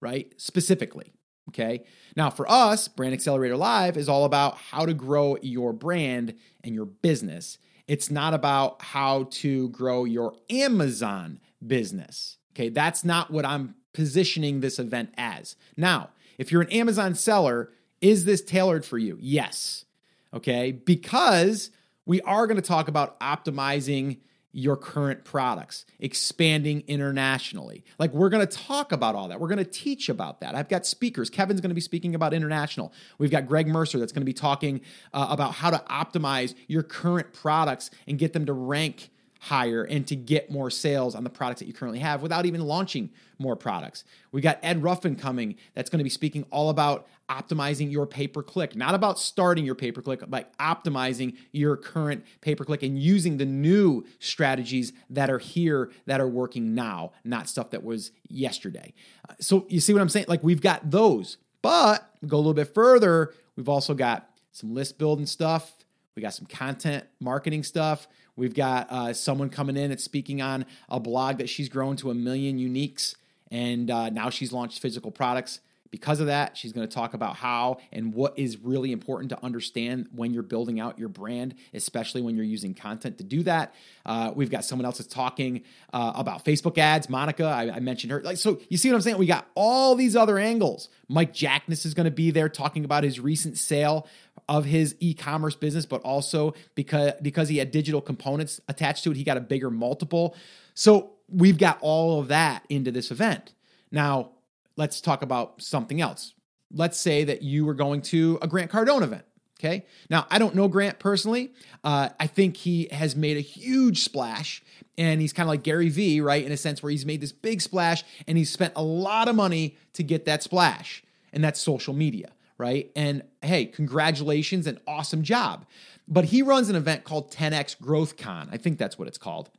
right? 0.00 0.32
Specifically 0.36 1.12
okay? 1.50 1.84
Now 2.16 2.30
for 2.30 2.50
us 2.50 2.88
brand 2.88 3.14
accelerator 3.14 3.56
live 3.56 3.96
is 3.96 4.08
all 4.08 4.24
about 4.24 4.58
how 4.58 4.86
to 4.86 4.94
grow 4.94 5.36
your 5.42 5.72
brand 5.72 6.34
and 6.62 6.74
your 6.74 6.86
business. 6.86 7.58
It's 7.86 8.10
not 8.10 8.34
about 8.34 8.82
how 8.82 9.28
to 9.30 9.70
grow 9.70 10.04
your 10.04 10.34
amazon 10.50 11.40
business 11.66 12.38
okay? 12.58 12.68
That's 12.68 13.04
not 13.04 13.30
what 13.30 13.44
i'm 13.44 13.74
positioning 13.92 14.60
this 14.60 14.78
event 14.78 15.10
as. 15.16 15.56
Now 15.76 16.10
if 16.36 16.52
you're 16.52 16.62
an 16.62 16.70
amazon 16.70 17.14
seller 17.14 17.70
is 18.00 18.24
this 18.24 18.42
tailored 18.42 18.84
for 18.84 18.98
you? 18.98 19.18
Yes. 19.20 19.84
Okay. 20.32 20.72
Because 20.72 21.70
we 22.06 22.20
are 22.22 22.46
going 22.46 22.56
to 22.56 22.66
talk 22.66 22.88
about 22.88 23.18
optimizing 23.20 24.18
your 24.52 24.76
current 24.76 25.24
products, 25.24 25.84
expanding 26.00 26.82
internationally. 26.86 27.84
Like 27.98 28.12
we're 28.12 28.30
going 28.30 28.46
to 28.46 28.56
talk 28.56 28.92
about 28.92 29.14
all 29.14 29.28
that. 29.28 29.40
We're 29.40 29.48
going 29.48 29.58
to 29.58 29.64
teach 29.64 30.08
about 30.08 30.40
that. 30.40 30.54
I've 30.54 30.68
got 30.68 30.86
speakers. 30.86 31.28
Kevin's 31.28 31.60
going 31.60 31.68
to 31.68 31.74
be 31.74 31.82
speaking 31.82 32.14
about 32.14 32.32
international. 32.32 32.92
We've 33.18 33.30
got 33.30 33.46
Greg 33.46 33.68
Mercer 33.68 33.98
that's 33.98 34.10
going 34.10 34.22
to 34.22 34.26
be 34.26 34.32
talking 34.32 34.80
uh, 35.12 35.26
about 35.30 35.52
how 35.54 35.70
to 35.70 35.78
optimize 35.90 36.54
your 36.66 36.82
current 36.82 37.32
products 37.32 37.90
and 38.06 38.18
get 38.18 38.32
them 38.32 38.46
to 38.46 38.52
rank 38.52 39.10
higher 39.38 39.84
and 39.84 40.06
to 40.06 40.16
get 40.16 40.50
more 40.50 40.70
sales 40.70 41.14
on 41.14 41.24
the 41.24 41.30
products 41.30 41.60
that 41.60 41.66
you 41.66 41.72
currently 41.72 42.00
have 42.00 42.22
without 42.22 42.44
even 42.44 42.60
launching 42.60 43.10
more 43.38 43.54
products. 43.54 44.04
We 44.32 44.40
got 44.40 44.58
Ed 44.62 44.82
Ruffin 44.82 45.14
coming 45.14 45.56
that's 45.74 45.88
going 45.90 45.98
to 45.98 46.04
be 46.04 46.10
speaking 46.10 46.44
all 46.50 46.70
about 46.70 47.06
optimizing 47.28 47.92
your 47.92 48.06
pay 48.06 48.26
per 48.26 48.42
click, 48.42 48.74
not 48.74 48.94
about 48.94 49.18
starting 49.18 49.64
your 49.64 49.74
pay 49.74 49.92
per 49.92 50.02
click, 50.02 50.22
but 50.28 50.56
optimizing 50.58 51.36
your 51.52 51.76
current 51.76 52.24
pay 52.40 52.54
per 52.54 52.64
click 52.64 52.82
and 52.82 52.98
using 52.98 53.36
the 53.36 53.46
new 53.46 54.04
strategies 54.18 54.92
that 55.10 55.30
are 55.30 55.38
here 55.38 55.90
that 56.06 56.20
are 56.20 56.28
working 56.28 56.74
now, 56.74 57.12
not 57.24 57.48
stuff 57.48 57.70
that 57.70 57.84
was 57.84 58.10
yesterday. 58.28 58.92
So 59.40 59.66
you 59.68 59.80
see 59.80 59.92
what 59.92 60.02
I'm 60.02 60.08
saying? 60.08 60.26
Like 60.28 60.42
we've 60.42 60.62
got 60.62 60.90
those, 60.90 61.36
but 61.62 62.10
go 62.26 62.36
a 62.36 62.38
little 62.38 62.54
bit 62.54 62.74
further. 62.74 63.34
We've 63.56 63.68
also 63.68 63.94
got 63.94 64.30
some 64.52 64.74
list 64.74 64.98
building 64.98 65.26
stuff. 65.26 65.72
We 66.16 66.22
got 66.22 66.34
some 66.34 66.46
content 66.46 67.04
marketing 67.20 67.62
stuff. 67.62 68.08
We've 68.38 68.54
got 68.54 68.86
uh, 68.88 69.12
someone 69.14 69.50
coming 69.50 69.76
in 69.76 69.90
that's 69.90 70.04
speaking 70.04 70.40
on 70.40 70.64
a 70.88 71.00
blog 71.00 71.38
that 71.38 71.48
she's 71.48 71.68
grown 71.68 71.96
to 71.96 72.12
a 72.12 72.14
million 72.14 72.56
uniques, 72.56 73.16
and 73.50 73.90
uh, 73.90 74.10
now 74.10 74.30
she's 74.30 74.52
launched 74.52 74.78
physical 74.80 75.10
products. 75.10 75.58
Because 75.90 76.20
of 76.20 76.26
that, 76.26 76.56
she's 76.56 76.72
going 76.72 76.86
to 76.86 76.94
talk 76.94 77.14
about 77.14 77.36
how 77.36 77.78
and 77.92 78.12
what 78.12 78.38
is 78.38 78.58
really 78.58 78.92
important 78.92 79.30
to 79.30 79.42
understand 79.44 80.08
when 80.14 80.34
you're 80.34 80.42
building 80.42 80.80
out 80.80 80.98
your 80.98 81.08
brand, 81.08 81.54
especially 81.72 82.20
when 82.20 82.36
you're 82.36 82.44
using 82.44 82.74
content 82.74 83.18
to 83.18 83.24
do 83.24 83.42
that. 83.44 83.74
Uh, 84.04 84.32
we've 84.34 84.50
got 84.50 84.64
someone 84.64 84.84
else 84.84 84.98
that's 84.98 85.12
talking 85.12 85.62
uh, 85.92 86.12
about 86.14 86.44
Facebook 86.44 86.76
ads. 86.78 87.08
Monica, 87.08 87.44
I, 87.44 87.76
I, 87.76 87.80
mentioned 87.80 88.10
her. 88.10 88.22
Like, 88.22 88.36
so 88.36 88.60
you 88.68 88.76
see 88.76 88.90
what 88.90 88.96
I'm 88.96 89.02
saying? 89.02 89.18
We 89.18 89.26
got 89.26 89.46
all 89.54 89.94
these 89.94 90.14
other 90.14 90.38
angles. 90.38 90.88
Mike 91.08 91.32
Jackness 91.32 91.86
is 91.86 91.94
going 91.94 92.04
to 92.04 92.10
be 92.10 92.30
there 92.30 92.48
talking 92.48 92.84
about 92.84 93.04
his 93.04 93.18
recent 93.18 93.56
sale 93.56 94.06
of 94.48 94.64
his 94.64 94.94
e-commerce 95.00 95.54
business, 95.54 95.86
but 95.86 96.00
also 96.02 96.54
because 96.74 97.12
because 97.22 97.48
he 97.48 97.58
had 97.58 97.70
digital 97.70 98.00
components 98.00 98.60
attached 98.68 99.04
to 99.04 99.10
it, 99.10 99.16
he 99.16 99.24
got 99.24 99.36
a 99.36 99.40
bigger 99.40 99.70
multiple. 99.70 100.36
So 100.74 101.12
we've 101.28 101.58
got 101.58 101.78
all 101.80 102.20
of 102.20 102.28
that 102.28 102.64
into 102.68 102.90
this 102.90 103.10
event. 103.10 103.52
Now, 103.90 104.30
let's 104.78 105.00
talk 105.02 105.20
about 105.20 105.60
something 105.60 106.00
else. 106.00 106.32
Let's 106.72 106.98
say 106.98 107.24
that 107.24 107.42
you 107.42 107.66
were 107.66 107.74
going 107.74 108.00
to 108.02 108.38
a 108.40 108.46
Grant 108.46 108.70
Cardone 108.70 109.02
event. 109.02 109.24
Okay. 109.60 109.84
Now, 110.08 110.24
I 110.30 110.38
don't 110.38 110.54
know 110.54 110.68
Grant 110.68 111.00
personally. 111.00 111.52
Uh, 111.82 112.10
I 112.20 112.28
think 112.28 112.56
he 112.56 112.88
has 112.92 113.16
made 113.16 113.36
a 113.36 113.40
huge 113.40 114.04
splash 114.04 114.62
and 114.96 115.20
he's 115.20 115.32
kind 115.32 115.48
of 115.48 115.48
like 115.48 115.64
Gary 115.64 115.88
Vee, 115.88 116.20
right? 116.20 116.44
In 116.44 116.52
a 116.52 116.56
sense 116.56 116.80
where 116.80 116.90
he's 116.90 117.04
made 117.04 117.20
this 117.20 117.32
big 117.32 117.60
splash 117.60 118.04
and 118.28 118.38
he's 118.38 118.50
spent 118.50 118.72
a 118.76 118.82
lot 118.82 119.26
of 119.26 119.34
money 119.34 119.76
to 119.94 120.04
get 120.04 120.26
that 120.26 120.44
splash. 120.44 121.02
And 121.32 121.42
that's 121.42 121.60
social 121.60 121.92
media, 121.92 122.30
right? 122.56 122.90
And 122.94 123.24
hey, 123.42 123.66
congratulations 123.66 124.68
and 124.68 124.78
awesome 124.86 125.24
job. 125.24 125.66
But 126.06 126.26
he 126.26 126.40
runs 126.40 126.68
an 126.68 126.76
event 126.76 127.02
called 127.02 127.32
10X 127.32 127.80
Growth 127.80 128.16
Con. 128.16 128.48
I 128.52 128.58
think 128.58 128.78
that's 128.78 128.96
what 128.96 129.08
it's 129.08 129.18
called. 129.18 129.50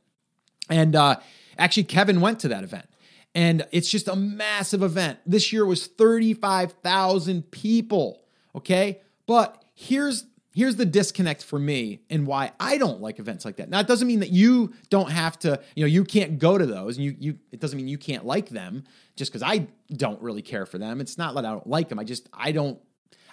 And 0.70 0.96
uh, 0.96 1.16
actually, 1.58 1.84
Kevin 1.84 2.22
went 2.22 2.40
to 2.40 2.48
that 2.48 2.64
event 2.64 2.86
and 3.34 3.66
it's 3.70 3.88
just 3.88 4.08
a 4.08 4.16
massive 4.16 4.82
event. 4.82 5.18
This 5.24 5.52
year 5.52 5.64
was 5.64 5.86
35,000 5.86 7.50
people, 7.50 8.22
okay? 8.54 9.00
But 9.26 9.64
here's 9.74 10.26
here's 10.52 10.76
the 10.76 10.84
disconnect 10.84 11.44
for 11.44 11.58
me 11.58 12.00
and 12.10 12.26
why 12.26 12.50
I 12.58 12.76
don't 12.76 13.00
like 13.00 13.20
events 13.20 13.44
like 13.44 13.56
that. 13.56 13.68
Now 13.68 13.80
it 13.80 13.86
doesn't 13.86 14.08
mean 14.08 14.20
that 14.20 14.30
you 14.30 14.74
don't 14.88 15.10
have 15.10 15.38
to, 15.40 15.60
you 15.76 15.84
know, 15.84 15.88
you 15.88 16.04
can't 16.04 16.40
go 16.40 16.58
to 16.58 16.66
those 16.66 16.96
and 16.96 17.04
you 17.04 17.16
you 17.18 17.38
it 17.52 17.60
doesn't 17.60 17.76
mean 17.76 17.88
you 17.88 17.98
can't 17.98 18.26
like 18.26 18.48
them 18.48 18.84
just 19.16 19.32
cuz 19.32 19.42
I 19.42 19.68
don't 19.92 20.20
really 20.20 20.42
care 20.42 20.66
for 20.66 20.78
them. 20.78 21.00
It's 21.00 21.16
not 21.16 21.34
that 21.36 21.44
I 21.44 21.50
don't 21.50 21.66
like 21.66 21.88
them. 21.88 21.98
I 21.98 22.04
just 22.04 22.28
I 22.32 22.52
don't 22.52 22.80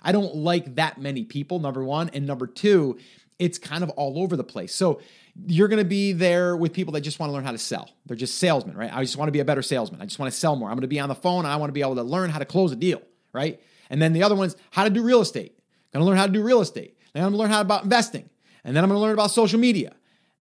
I 0.04 0.12
don't 0.12 0.36
like 0.36 0.76
that 0.76 1.02
many 1.02 1.24
people 1.24 1.60
number 1.60 1.84
1 1.84 2.12
and 2.14 2.28
number 2.28 2.46
2 2.46 2.98
it's 3.40 3.58
kind 3.58 3.84
of 3.84 3.90
all 3.92 4.20
over 4.20 4.36
the 4.36 4.44
place. 4.44 4.74
So 4.74 5.02
you're 5.46 5.68
going 5.68 5.82
to 5.82 5.86
be 5.86 6.14
there 6.14 6.58
with 6.58 6.74
people 6.74 6.94
that 6.94 7.02
just 7.02 7.20
want 7.20 7.30
to 7.30 7.34
learn 7.34 7.44
how 7.44 7.52
to 7.52 7.58
sell. 7.58 7.92
They're 8.06 8.18
just 8.18 8.40
salesmen, 8.40 8.76
right? 8.76 8.92
I 8.92 9.04
just 9.04 9.18
want 9.18 9.28
to 9.28 9.32
be 9.32 9.40
a 9.40 9.46
better 9.46 9.62
salesman. 9.62 10.02
I 10.02 10.06
just 10.06 10.18
want 10.18 10.32
to 10.32 10.38
sell 10.38 10.56
more. 10.56 10.70
I'm 10.70 10.76
going 10.76 10.82
to 10.82 10.88
be 10.88 11.00
on 11.00 11.10
the 11.10 11.16
phone. 11.16 11.46
I 11.46 11.56
want 11.58 11.70
to 11.70 11.74
be 11.74 11.82
able 11.82 11.96
to 11.96 12.04
learn 12.04 12.30
how 12.30 12.40
to 12.40 12.46
close 12.46 12.72
a 12.72 12.76
deal, 12.76 13.02
right? 13.34 13.62
And 13.90 14.02
then 14.02 14.14
the 14.14 14.24
other 14.24 14.36
one's 14.36 14.56
how 14.72 14.84
to 14.84 14.90
do 14.90 15.04
real 15.04 15.22
estate. 15.22 15.54
I'm 15.94 16.00
Going 16.00 16.06
to 16.06 16.10
learn 16.10 16.18
how 16.18 16.28
to 16.28 16.32
do 16.32 16.44
real 16.44 16.62
estate. 16.62 16.98
Then 17.14 17.24
I'm 17.24 17.32
going 17.32 17.34
to 17.34 17.40
learn 17.40 17.50
how 17.52 17.62
about 17.62 17.84
investing. 17.84 18.30
And 18.64 18.76
then 18.76 18.84
I'm 18.84 18.90
going 18.90 18.98
to 18.98 19.02
learn 19.02 19.14
about 19.14 19.32
social 19.32 19.60
media. 19.60 19.96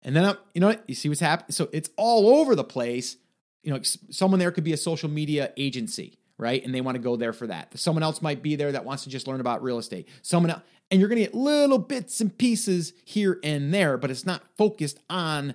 And 0.04 0.16
then 0.16 0.26
I'm, 0.26 0.38
you 0.54 0.62
know, 0.62 0.76
you 0.88 0.96
see 0.96 1.10
what's 1.10 1.22
happening. 1.22 1.52
So 1.52 1.70
it's 1.72 1.90
all 1.98 2.40
over 2.40 2.56
the 2.56 2.64
place. 2.64 3.18
You 3.64 3.74
know, 3.74 3.80
someone 4.12 4.40
there 4.40 4.52
could 4.52 4.64
be 4.64 4.74
a 4.74 4.78
social 4.78 5.10
media 5.10 5.52
agency, 5.58 6.19
right? 6.40 6.64
And 6.64 6.74
they 6.74 6.82
want 6.82 6.96
to 6.96 7.02
go 7.02 7.18
there 7.18 7.34
for 7.34 7.46
that. 7.48 7.78
Someone 7.78 8.02
else 8.02 8.22
might 8.22 8.42
be 8.42 8.56
there 8.56 8.72
that 8.72 8.86
wants 8.86 9.04
to 9.04 9.10
just 9.10 9.28
learn 9.28 9.42
about 9.42 9.62
real 9.62 9.78
estate. 9.78 10.08
Someone 10.24 10.50
else, 10.52 10.62
and 10.90 11.00
you're 11.00 11.10
going 11.10 11.20
to 11.20 11.26
get 11.26 11.36
little 11.36 11.78
bits 11.78 12.22
and 12.22 12.36
pieces 12.36 12.94
here 13.06 13.40
and 13.44 13.72
there, 13.72 13.98
but 13.98 14.10
it's 14.10 14.26
not 14.26 14.42
focused 14.58 15.00
on 15.10 15.54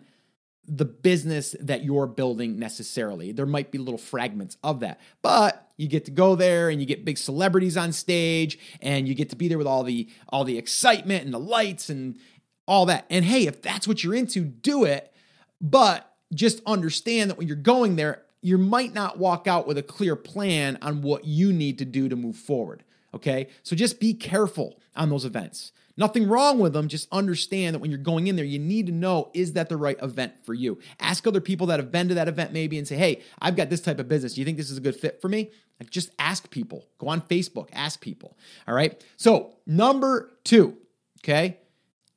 the 0.67 0.85
business 0.85 1.57
that 1.59 1.85
you're 1.85 2.07
building 2.07 2.59
necessarily. 2.59 3.33
There 3.33 3.47
might 3.47 3.71
be 3.71 3.79
little 3.79 3.99
fragments 3.99 4.57
of 4.63 4.81
that, 4.81 5.01
but 5.23 5.69
you 5.77 5.89
get 5.89 6.05
to 6.05 6.11
go 6.11 6.37
there 6.37 6.71
and 6.71 6.81
you 6.81 6.87
get 6.87 7.05
big 7.05 7.19
celebrities 7.19 7.77
on 7.77 7.93
stage 7.93 8.59
and 8.81 9.09
you 9.09 9.15
get 9.15 9.31
to 9.31 9.37
be 9.37 9.49
there 9.49 9.59
with 9.59 9.67
all 9.67 9.83
the 9.83 10.09
all 10.29 10.45
the 10.45 10.57
excitement 10.57 11.25
and 11.25 11.35
the 11.35 11.41
lights 11.41 11.91
and 11.91 12.17
all 12.67 12.87
that. 12.87 13.05
And 13.11 13.25
hey, 13.25 13.47
if 13.47 13.61
that's 13.61 13.89
what 13.89 14.05
you're 14.05 14.15
into, 14.15 14.45
do 14.45 14.85
it. 14.85 15.13
But 15.61 16.11
just 16.33 16.63
understand 16.67 17.31
that 17.31 17.39
when 17.39 17.47
you're 17.47 17.57
going 17.57 17.97
there, 17.97 18.23
you 18.45 18.59
might 18.59 18.93
not 18.93 19.19
walk 19.19 19.47
out 19.47 19.67
with 19.67 19.79
a 19.79 19.83
clear 19.83 20.15
plan 20.15 20.77
on 20.83 21.01
what 21.01 21.25
you 21.25 21.51
need 21.51 21.79
to 21.79 21.87
do 21.87 22.11
to 22.11 22.15
move 22.15 22.37
forward. 22.37 22.85
Okay. 23.15 23.49
So 23.63 23.75
just 23.75 23.99
be 23.99 24.13
careful 24.13 24.79
on 24.95 25.09
those 25.09 25.25
events. 25.25 25.73
Nothing 25.97 26.29
wrong 26.29 26.59
with 26.59 26.75
them. 26.75 26.89
Just 26.89 27.09
understand 27.11 27.75
that 27.75 27.79
when 27.79 27.91
you're 27.91 27.99
going 27.99 28.27
in 28.27 28.37
there, 28.37 28.45
you 28.45 28.59
need 28.59 28.87
to 28.87 28.93
know 28.93 29.31
is 29.33 29.55
that 29.55 29.71
the 29.71 29.79
right 29.79 29.97
event 30.03 30.45
for 30.45 30.53
you? 30.53 30.79
Ask 31.01 31.27
other 31.27 31.41
people 31.41 31.69
that 31.69 31.81
have 31.81 31.91
been 31.91 32.09
to 32.09 32.15
that 32.15 32.29
event 32.29 32.53
maybe 32.53 32.77
and 32.77 32.87
say, 32.87 32.97
hey, 32.97 33.23
I've 33.41 33.57
got 33.57 33.71
this 33.71 33.81
type 33.81 33.99
of 33.99 34.09
business. 34.09 34.35
Do 34.35 34.43
you 34.43 34.45
think 34.45 34.59
this 34.59 34.71
is 34.71 34.77
a 34.77 34.83
good 34.83 34.97
fit 34.97 35.23
for 35.23 35.29
me? 35.29 35.51
Like 35.81 35.89
just 35.89 36.11
ask 36.19 36.51
people. 36.51 36.87
Go 36.99 37.09
on 37.09 37.23
Facebook, 37.23 37.71
ask 37.73 37.99
people. 38.03 38.37
All 38.69 38.75
right. 38.75 39.03
So, 39.17 39.55
number 39.67 40.33
two, 40.45 40.77
okay, 41.21 41.61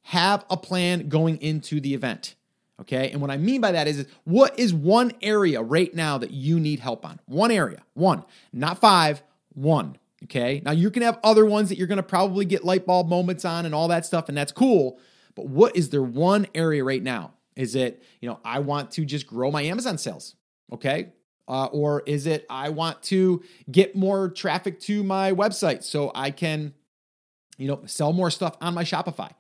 have 0.01 0.43
a 0.50 0.57
plan 0.57 1.07
going 1.07 1.38
into 1.38 1.79
the 1.79 1.93
event. 1.93 2.36
Okay. 2.79 3.10
And 3.10 3.22
what 3.22 3.31
I 3.31 3.38
mean 3.38 3.62
by 3.62 3.72
that 3.72 3.88
is, 3.88 4.00
is 4.00 4.07
what 4.24 4.57
is 4.60 4.74
one 4.74 5.12
area 5.22 5.62
right 5.62 5.93
now 5.93 6.17
that 6.19 6.31
you 6.31 6.60
need 6.60 6.79
help 6.79 7.05
on? 7.05 7.19
One 7.25 7.51
area, 7.51 7.84
one, 7.93 8.24
not 8.53 8.79
five, 8.79 9.24
one. 9.53 9.98
Okay. 10.24 10.62
Now 10.63 10.72
you 10.72 10.91
can 10.91 11.03
have 11.03 11.19
other 11.24 11.46
ones 11.46 11.69
that 11.69 11.77
you're 11.77 11.88
going 11.88 11.98
to 11.98 12.03
probably 12.03 12.46
get 12.46 12.63
light 12.63 12.86
bulb 12.86 13.07
moments 13.07 13.46
on 13.46 13.65
and 13.65 13.74
all 13.74 13.88
that 13.88 14.05
stuff, 14.05 14.29
and 14.29 14.38
that's 14.38 14.51
cool. 14.51 15.00
But 15.36 15.48
what 15.48 15.75
is 15.75 15.89
there 15.89 16.03
one 16.03 16.48
area 16.55 16.84
right 16.84 17.01
now? 17.01 17.34
Is 17.55 17.75
it, 17.75 18.03
you 18.22 18.29
know, 18.29 18.39
I 18.46 18.60
want 18.60 18.91
to 18.91 19.05
just 19.05 19.25
grow 19.25 19.50
my 19.50 19.63
Amazon 19.63 19.98
sales? 19.98 20.36
Okay. 20.72 21.13
Uh, 21.48 21.65
or 21.65 22.03
is 22.05 22.27
it 22.27 22.46
I 22.50 22.69
want 22.69 23.01
to 23.03 23.41
get 23.72 23.96
more 23.96 24.29
traffic 24.29 24.79
to 24.81 25.03
my 25.03 25.31
website 25.31 25.84
so 25.84 26.12
I 26.13 26.31
can, 26.31 26.74
you 27.57 27.67
know, 27.67 27.81
sell 27.86 28.13
more 28.13 28.29
stuff 28.29 28.55
on 28.62 28.74
my 28.74 28.84
Shopify? 28.84 29.31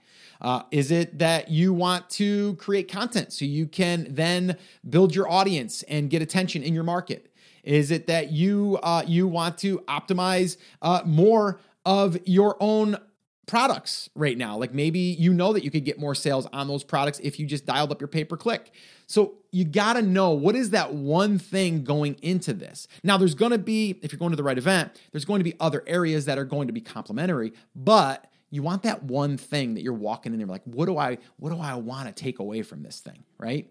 Uh, 0.41 0.63
is 0.71 0.91
it 0.91 1.19
that 1.19 1.49
you 1.49 1.73
want 1.73 2.09
to 2.09 2.55
create 2.55 2.89
content 2.89 3.33
so 3.33 3.45
you 3.45 3.65
can 3.65 4.07
then 4.09 4.57
build 4.89 5.15
your 5.15 5.29
audience 5.29 5.83
and 5.83 6.09
get 6.09 6.21
attention 6.21 6.63
in 6.63 6.73
your 6.73 6.83
market? 6.83 7.31
Is 7.63 7.91
it 7.91 8.07
that 8.07 8.31
you 8.31 8.79
uh, 8.81 9.03
you 9.05 9.27
want 9.27 9.57
to 9.59 9.79
optimize 9.79 10.57
uh, 10.81 11.01
more 11.05 11.59
of 11.85 12.17
your 12.25 12.55
own 12.59 12.97
products 13.45 14.09
right 14.15 14.37
now? 14.37 14.57
Like 14.57 14.73
maybe 14.73 14.99
you 14.99 15.33
know 15.33 15.51
that 15.53 15.63
you 15.63 15.71
could 15.71 15.83
get 15.83 15.99
more 15.99 16.15
sales 16.15 16.47
on 16.53 16.67
those 16.67 16.83
products 16.83 17.19
if 17.19 17.39
you 17.39 17.45
just 17.45 17.65
dialed 17.65 17.91
up 17.91 17.99
your 17.99 18.07
pay 18.07 18.23
per 18.23 18.37
click. 18.37 18.71
So 19.05 19.35
you 19.51 19.65
got 19.65 19.93
to 19.93 20.01
know 20.01 20.31
what 20.31 20.55
is 20.55 20.69
that 20.69 20.93
one 20.93 21.39
thing 21.39 21.83
going 21.83 22.15
into 22.21 22.53
this. 22.53 22.87
Now, 23.03 23.17
there's 23.17 23.35
going 23.35 23.53
to 23.53 23.57
be, 23.57 23.99
if 24.01 24.11
you're 24.11 24.19
going 24.19 24.31
to 24.31 24.37
the 24.37 24.43
right 24.43 24.57
event, 24.57 25.01
there's 25.11 25.25
going 25.25 25.39
to 25.39 25.45
be 25.45 25.55
other 25.59 25.83
areas 25.87 26.25
that 26.25 26.37
are 26.37 26.45
going 26.45 26.67
to 26.67 26.73
be 26.73 26.81
complementary, 26.81 27.53
but 27.75 28.29
you 28.49 28.63
want 28.63 28.83
that 28.83 29.03
one 29.03 29.37
thing 29.37 29.73
that 29.73 29.81
you're 29.81 29.93
walking 29.93 30.33
in 30.33 30.39
there 30.39 30.47
like, 30.47 30.63
what 30.65 30.85
do 30.85 30.97
I, 30.97 31.17
what 31.37 31.51
do 31.51 31.59
I 31.59 31.75
want 31.75 32.07
to 32.07 32.13
take 32.13 32.39
away 32.39 32.61
from 32.61 32.83
this 32.83 32.99
thing, 32.99 33.23
right? 33.37 33.69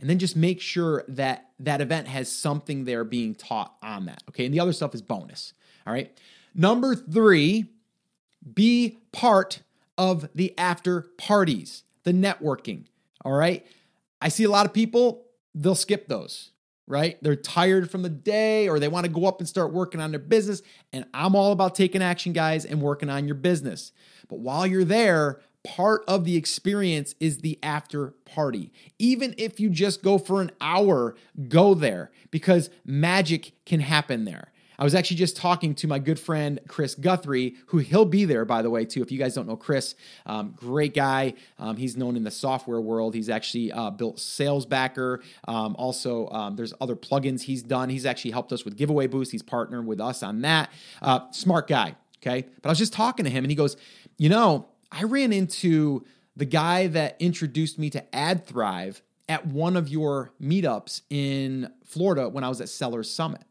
and 0.00 0.08
then 0.08 0.18
just 0.18 0.36
make 0.36 0.60
sure 0.60 1.04
that 1.08 1.50
that 1.60 1.80
event 1.80 2.08
has 2.08 2.30
something 2.30 2.84
there 2.84 3.04
being 3.04 3.34
taught 3.34 3.74
on 3.82 4.06
that. 4.06 4.22
Okay. 4.28 4.44
And 4.44 4.54
the 4.54 4.60
other 4.60 4.72
stuff 4.72 4.94
is 4.94 5.02
bonus. 5.02 5.54
All 5.86 5.92
right. 5.92 6.16
Number 6.54 6.94
three, 6.94 7.66
be 8.54 8.98
part 9.12 9.62
of 9.96 10.28
the 10.34 10.56
after 10.56 11.02
parties, 11.16 11.82
the 12.04 12.12
networking. 12.12 12.84
All 13.24 13.32
right. 13.32 13.66
I 14.20 14.28
see 14.28 14.44
a 14.44 14.50
lot 14.50 14.66
of 14.66 14.72
people, 14.72 15.26
they'll 15.54 15.74
skip 15.74 16.08
those, 16.08 16.50
right? 16.88 17.22
They're 17.22 17.36
tired 17.36 17.90
from 17.90 18.02
the 18.02 18.08
day 18.08 18.68
or 18.68 18.80
they 18.80 18.88
want 18.88 19.04
to 19.04 19.12
go 19.12 19.26
up 19.26 19.38
and 19.38 19.48
start 19.48 19.72
working 19.72 20.00
on 20.00 20.10
their 20.10 20.18
business. 20.18 20.62
And 20.92 21.04
I'm 21.12 21.36
all 21.36 21.52
about 21.52 21.74
taking 21.74 22.02
action, 22.02 22.32
guys, 22.32 22.64
and 22.64 22.80
working 22.80 23.10
on 23.10 23.28
your 23.28 23.34
business. 23.34 23.92
But 24.28 24.40
while 24.40 24.66
you're 24.66 24.84
there, 24.84 25.40
part 25.64 26.02
of 26.08 26.24
the 26.24 26.36
experience 26.36 27.14
is 27.20 27.38
the 27.38 27.58
after 27.62 28.14
party. 28.24 28.72
Even 28.98 29.34
if 29.36 29.60
you 29.60 29.68
just 29.68 30.02
go 30.02 30.18
for 30.18 30.40
an 30.40 30.50
hour, 30.60 31.14
go 31.48 31.74
there 31.74 32.10
because 32.30 32.70
magic 32.84 33.52
can 33.66 33.80
happen 33.80 34.24
there. 34.24 34.50
I 34.78 34.84
was 34.84 34.94
actually 34.94 35.16
just 35.16 35.36
talking 35.36 35.74
to 35.76 35.88
my 35.88 35.98
good 35.98 36.20
friend 36.20 36.60
Chris 36.68 36.94
Guthrie, 36.94 37.56
who 37.66 37.78
he'll 37.78 38.04
be 38.04 38.24
there, 38.24 38.44
by 38.44 38.62
the 38.62 38.70
way, 38.70 38.84
too. 38.84 39.02
If 39.02 39.10
you 39.10 39.18
guys 39.18 39.34
don't 39.34 39.48
know 39.48 39.56
Chris, 39.56 39.96
um, 40.24 40.54
great 40.56 40.94
guy. 40.94 41.34
Um, 41.58 41.76
he's 41.76 41.96
known 41.96 42.16
in 42.16 42.22
the 42.22 42.30
software 42.30 42.80
world. 42.80 43.14
He's 43.14 43.28
actually 43.28 43.72
uh, 43.72 43.90
built 43.90 44.18
SalesBacker. 44.18 45.20
Um, 45.48 45.74
also, 45.76 46.28
um, 46.28 46.54
there's 46.54 46.72
other 46.80 46.94
plugins 46.94 47.42
he's 47.42 47.62
done. 47.62 47.88
He's 47.88 48.06
actually 48.06 48.30
helped 48.30 48.52
us 48.52 48.64
with 48.64 48.76
Giveaway 48.76 49.08
Boost. 49.08 49.32
He's 49.32 49.42
partnered 49.42 49.86
with 49.86 50.00
us 50.00 50.22
on 50.22 50.42
that. 50.42 50.70
Uh, 51.02 51.30
smart 51.32 51.66
guy. 51.66 51.96
Okay. 52.22 52.46
But 52.62 52.68
I 52.68 52.72
was 52.72 52.78
just 52.78 52.92
talking 52.92 53.24
to 53.24 53.30
him 53.30 53.44
and 53.44 53.50
he 53.50 53.56
goes, 53.56 53.76
You 54.16 54.28
know, 54.28 54.68
I 54.92 55.04
ran 55.04 55.32
into 55.32 56.04
the 56.36 56.44
guy 56.44 56.86
that 56.88 57.16
introduced 57.18 57.78
me 57.78 57.90
to 57.90 58.04
AdThrive 58.12 59.00
at 59.28 59.46
one 59.46 59.76
of 59.76 59.88
your 59.88 60.32
meetups 60.40 61.02
in 61.10 61.70
Florida 61.84 62.28
when 62.28 62.44
I 62.44 62.48
was 62.48 62.60
at 62.60 62.68
Sellers 62.68 63.10
Summit. 63.10 63.42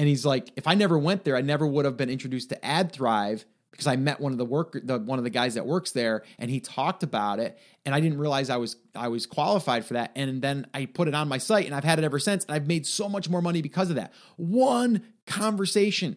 And 0.00 0.08
he's 0.08 0.24
like, 0.24 0.50
if 0.56 0.66
I 0.66 0.76
never 0.76 0.98
went 0.98 1.24
there, 1.24 1.36
I 1.36 1.42
never 1.42 1.66
would 1.66 1.84
have 1.84 1.98
been 1.98 2.08
introduced 2.08 2.48
to 2.48 2.56
AdThrive 2.60 3.44
because 3.70 3.86
I 3.86 3.96
met 3.96 4.18
one 4.18 4.32
of 4.32 4.38
the 4.38 4.46
work 4.46 4.74
the 4.82 4.98
one 4.98 5.18
of 5.18 5.24
the 5.24 5.30
guys 5.30 5.56
that 5.56 5.66
works 5.66 5.90
there 5.90 6.22
and 6.38 6.50
he 6.50 6.58
talked 6.58 7.02
about 7.02 7.38
it 7.38 7.58
and 7.84 7.94
I 7.94 8.00
didn't 8.00 8.16
realize 8.16 8.48
I 8.48 8.56
was 8.56 8.76
I 8.94 9.08
was 9.08 9.26
qualified 9.26 9.84
for 9.84 9.92
that 9.94 10.12
and 10.16 10.40
then 10.40 10.66
I 10.72 10.86
put 10.86 11.06
it 11.06 11.14
on 11.14 11.28
my 11.28 11.36
site 11.36 11.66
and 11.66 11.74
I've 11.74 11.84
had 11.84 11.98
it 11.98 12.04
ever 12.06 12.18
since 12.18 12.46
and 12.46 12.54
I've 12.54 12.66
made 12.66 12.86
so 12.86 13.10
much 13.10 13.28
more 13.28 13.42
money 13.42 13.60
because 13.60 13.90
of 13.90 13.96
that. 13.96 14.14
One 14.38 15.02
conversation. 15.26 16.16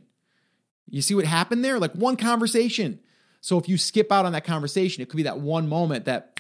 You 0.90 1.02
see 1.02 1.14
what 1.14 1.26
happened 1.26 1.66
there? 1.66 1.78
Like 1.78 1.92
one 1.92 2.16
conversation. 2.16 3.02
So 3.42 3.58
if 3.58 3.68
you 3.68 3.78
skip 3.78 4.14
out 4.14 4.26
on 4.26 4.32
that 4.32 4.46
conversation, 4.46 5.04
it 5.04 5.10
could 5.10 5.18
be 5.18 5.24
that 5.24 5.42
one 5.42 5.68
moment 5.68 6.06
that 6.06 6.40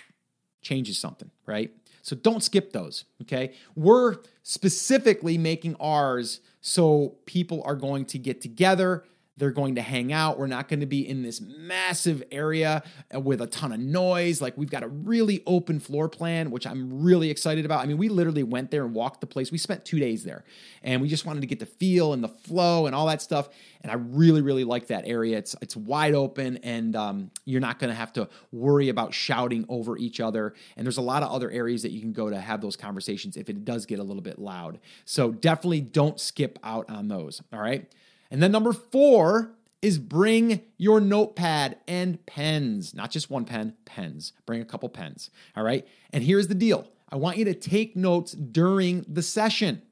changes 0.62 0.97
something, 0.97 1.29
right? 1.45 1.73
So 2.04 2.18
don't 2.18 2.44
skip 2.44 2.74
those, 2.74 3.06
okay? 3.22 3.54
We're 3.76 4.18
specifically 4.44 5.38
making 5.38 5.78
ours 5.80 6.42
so 6.60 7.16
people 7.26 7.63
are 7.66 7.78
going 7.78 8.06
to 8.06 8.20
get 8.20 8.42
together 8.42 9.06
they're 9.38 9.52
going 9.52 9.76
to 9.76 9.82
hang 9.82 10.13
out. 10.13 10.38
We're 10.38 10.48
not 10.48 10.67
going 10.67 10.82
to 10.82 10.86
be 10.86 11.08
in 11.08 11.24
this 11.24 11.41
massive 11.41 12.24
area 12.32 12.84
with 13.13 13.41
a 13.41 13.48
ton 13.48 13.72
of 13.72 13.80
noise. 13.80 14.41
Like 14.41 14.58
we've 14.58 14.69
got 14.69 14.84
a 14.84 14.88
really 14.88 15.41
open 15.48 15.80
floor 15.80 16.08
plan, 16.08 16.52
which 16.52 16.67
I'm 16.67 17.02
really 17.04 17.30
excited 17.32 17.65
about. 17.65 17.82
I 17.82 17.88
mean, 17.88 17.98
we 17.98 18.10
literally 18.10 18.43
went 18.43 18.69
there 18.69 18.86
and 18.86 18.93
walked 18.93 19.22
the 19.22 19.28
place. 19.28 19.52
We 19.52 19.58
spent 19.58 19.86
two 19.86 20.00
days 20.00 20.24
there 20.24 20.43
and 20.84 21.02
we 21.02 21.08
just 21.08 21.26
wanted 21.26 21.41
to 21.41 21.48
get 21.48 21.60
the 21.60 21.65
feel 21.65 22.13
and 22.13 22.24
the 22.24 22.30
flow 22.30 22.86
and 22.86 22.93
all 22.93 23.08
that 23.08 23.22
stuff. 23.22 23.50
And 23.82 23.91
I 23.91 23.96
really, 23.96 24.41
really 24.41 24.63
like 24.63 24.88
that 24.88 25.08
area. 25.08 25.38
It's 25.38 25.56
it's 25.62 25.76
wide 25.76 26.13
open 26.13 26.58
and 26.58 26.96
um, 26.96 27.32
you're 27.46 27.60
not 27.60 27.80
going 27.80 27.89
to 27.89 27.96
have 27.96 28.13
to 28.13 28.30
worry 28.52 28.89
about 28.89 29.13
shouting 29.13 29.65
over 29.67 29.98
each 29.98 30.19
other. 30.19 30.54
And 30.78 30.86
there's 30.86 30.98
a 30.98 31.02
lot 31.02 31.24
of 31.24 31.32
other 31.32 31.50
areas 31.50 31.82
that 31.82 31.91
you 31.91 32.02
can 32.02 32.13
go 32.13 32.30
to 32.30 32.39
have 32.39 32.62
those 32.62 32.76
conversations 32.76 33.36
if 33.36 33.50
it 33.50 33.65
does 33.65 33.86
get 33.88 34.00
a 34.00 34.04
little 34.04 34.22
bit 34.22 34.38
loud. 34.38 34.80
So 35.06 35.32
definitely 35.32 35.82
don't 35.82 36.19
skip 36.19 36.60
out 36.63 36.89
on 36.89 37.08
those. 37.08 37.41
All 37.52 37.60
right. 37.60 37.91
And 38.34 38.41
then 38.41 38.52
number 38.52 38.74
four 38.74 39.54
is 39.84 40.00
bring 40.00 40.62
your 40.78 41.00
notepad 41.00 41.78
and 41.88 42.26
pens, 42.26 42.96
not 42.96 43.12
just 43.12 43.30
one 43.30 43.46
pen, 43.46 43.76
pens. 43.86 44.34
Bring 44.48 44.60
a 44.60 44.65
couple 44.65 44.89
pens. 44.89 45.30
All 45.56 45.63
right. 45.63 45.88
And 46.12 46.24
here's 46.24 46.48
the 46.48 46.56
deal 46.56 46.88
I 47.10 47.17
want 47.17 47.38
you 47.38 47.46
to 47.46 47.54
take 47.54 47.96
notes 47.96 48.32
during 48.32 49.06
the 49.08 49.22
session. 49.22 49.84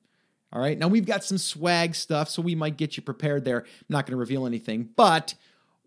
All 0.51 0.59
right. 0.59 0.75
Now 0.75 0.87
we've 0.87 1.05
got 1.05 1.23
some 1.23 1.37
swag 1.37 1.93
stuff, 1.93 2.29
so 2.29 2.41
we 2.41 2.55
might 2.55 2.77
get 2.77 2.97
you 2.97 3.03
prepared 3.03 3.45
there. 3.45 3.59
I'm 3.59 3.85
not 3.89 4.07
going 4.07 4.13
to 4.13 4.19
reveal 4.19 4.47
anything, 4.47 4.89
but 4.95 5.35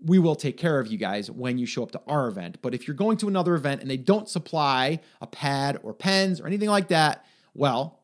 we 0.01 0.21
will 0.21 0.37
take 0.37 0.57
care 0.57 0.79
of 0.79 0.87
you 0.87 0.97
guys 0.97 1.29
when 1.29 1.59
you 1.59 1.67
show 1.67 1.83
up 1.83 1.91
to 1.91 2.03
our 2.07 2.29
event. 2.29 2.59
But 2.63 2.73
if 2.73 2.87
you're 2.87 2.95
going 2.95 3.17
to 3.19 3.27
another 3.27 3.57
event 3.57 3.81
and 3.81 3.91
they 3.91 3.97
don't 3.97 4.29
supply 4.29 5.01
a 5.21 5.27
pad 5.27 5.81
or 5.83 5.93
pens 5.93 6.41
or 6.41 6.47
anything 6.47 6.69
like 6.69 6.87
that, 6.89 7.27
well, 7.53 7.99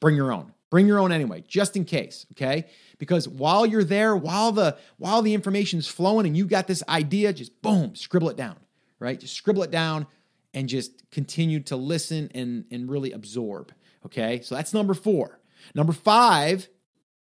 bring 0.00 0.16
your 0.16 0.32
own. 0.32 0.54
Bring 0.68 0.86
your 0.86 0.98
own 0.98 1.12
anyway, 1.12 1.44
just 1.46 1.76
in 1.76 1.84
case, 1.84 2.26
okay? 2.32 2.66
Because 2.98 3.28
while 3.28 3.64
you're 3.64 3.84
there, 3.84 4.16
while 4.16 4.50
the 4.50 4.76
while 4.98 5.22
the 5.22 5.32
information's 5.32 5.86
flowing 5.86 6.26
and 6.26 6.36
you 6.36 6.44
got 6.46 6.66
this 6.66 6.82
idea, 6.88 7.32
just 7.32 7.62
boom, 7.62 7.94
scribble 7.94 8.30
it 8.30 8.36
down, 8.36 8.56
right? 8.98 9.18
Just 9.20 9.34
scribble 9.34 9.62
it 9.62 9.70
down 9.70 10.06
and 10.54 10.68
just 10.68 11.08
continue 11.10 11.60
to 11.60 11.76
listen 11.76 12.30
and 12.34 12.64
and 12.70 12.90
really 12.90 13.12
absorb, 13.12 13.72
okay? 14.04 14.40
So 14.42 14.54
that's 14.56 14.74
number 14.74 14.94
4. 14.94 15.38
Number 15.74 15.92
5, 15.92 16.68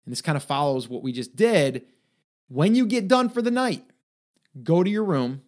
and 0.04 0.12
this 0.12 0.22
kind 0.22 0.36
of 0.36 0.42
follows 0.42 0.88
what 0.88 1.02
we 1.02 1.12
just 1.12 1.36
did, 1.36 1.86
when 2.48 2.74
you 2.74 2.86
get 2.86 3.08
done 3.08 3.28
for 3.28 3.42
the 3.42 3.50
night, 3.50 3.84
go 4.62 4.82
to 4.82 4.90
your 4.90 5.04
room 5.04 5.42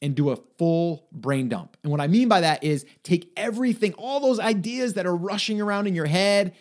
and 0.00 0.16
do 0.16 0.30
a 0.30 0.36
full 0.58 1.06
brain 1.12 1.48
dump. 1.48 1.76
And 1.82 1.92
what 1.92 2.00
I 2.00 2.08
mean 2.08 2.28
by 2.28 2.40
that 2.40 2.64
is 2.64 2.84
take 3.04 3.32
everything, 3.36 3.94
all 3.94 4.18
those 4.18 4.40
ideas 4.40 4.94
that 4.94 5.06
are 5.06 5.14
rushing 5.14 5.60
around 5.60 5.86
in 5.86 5.94
your 5.94 6.06
head, 6.06 6.54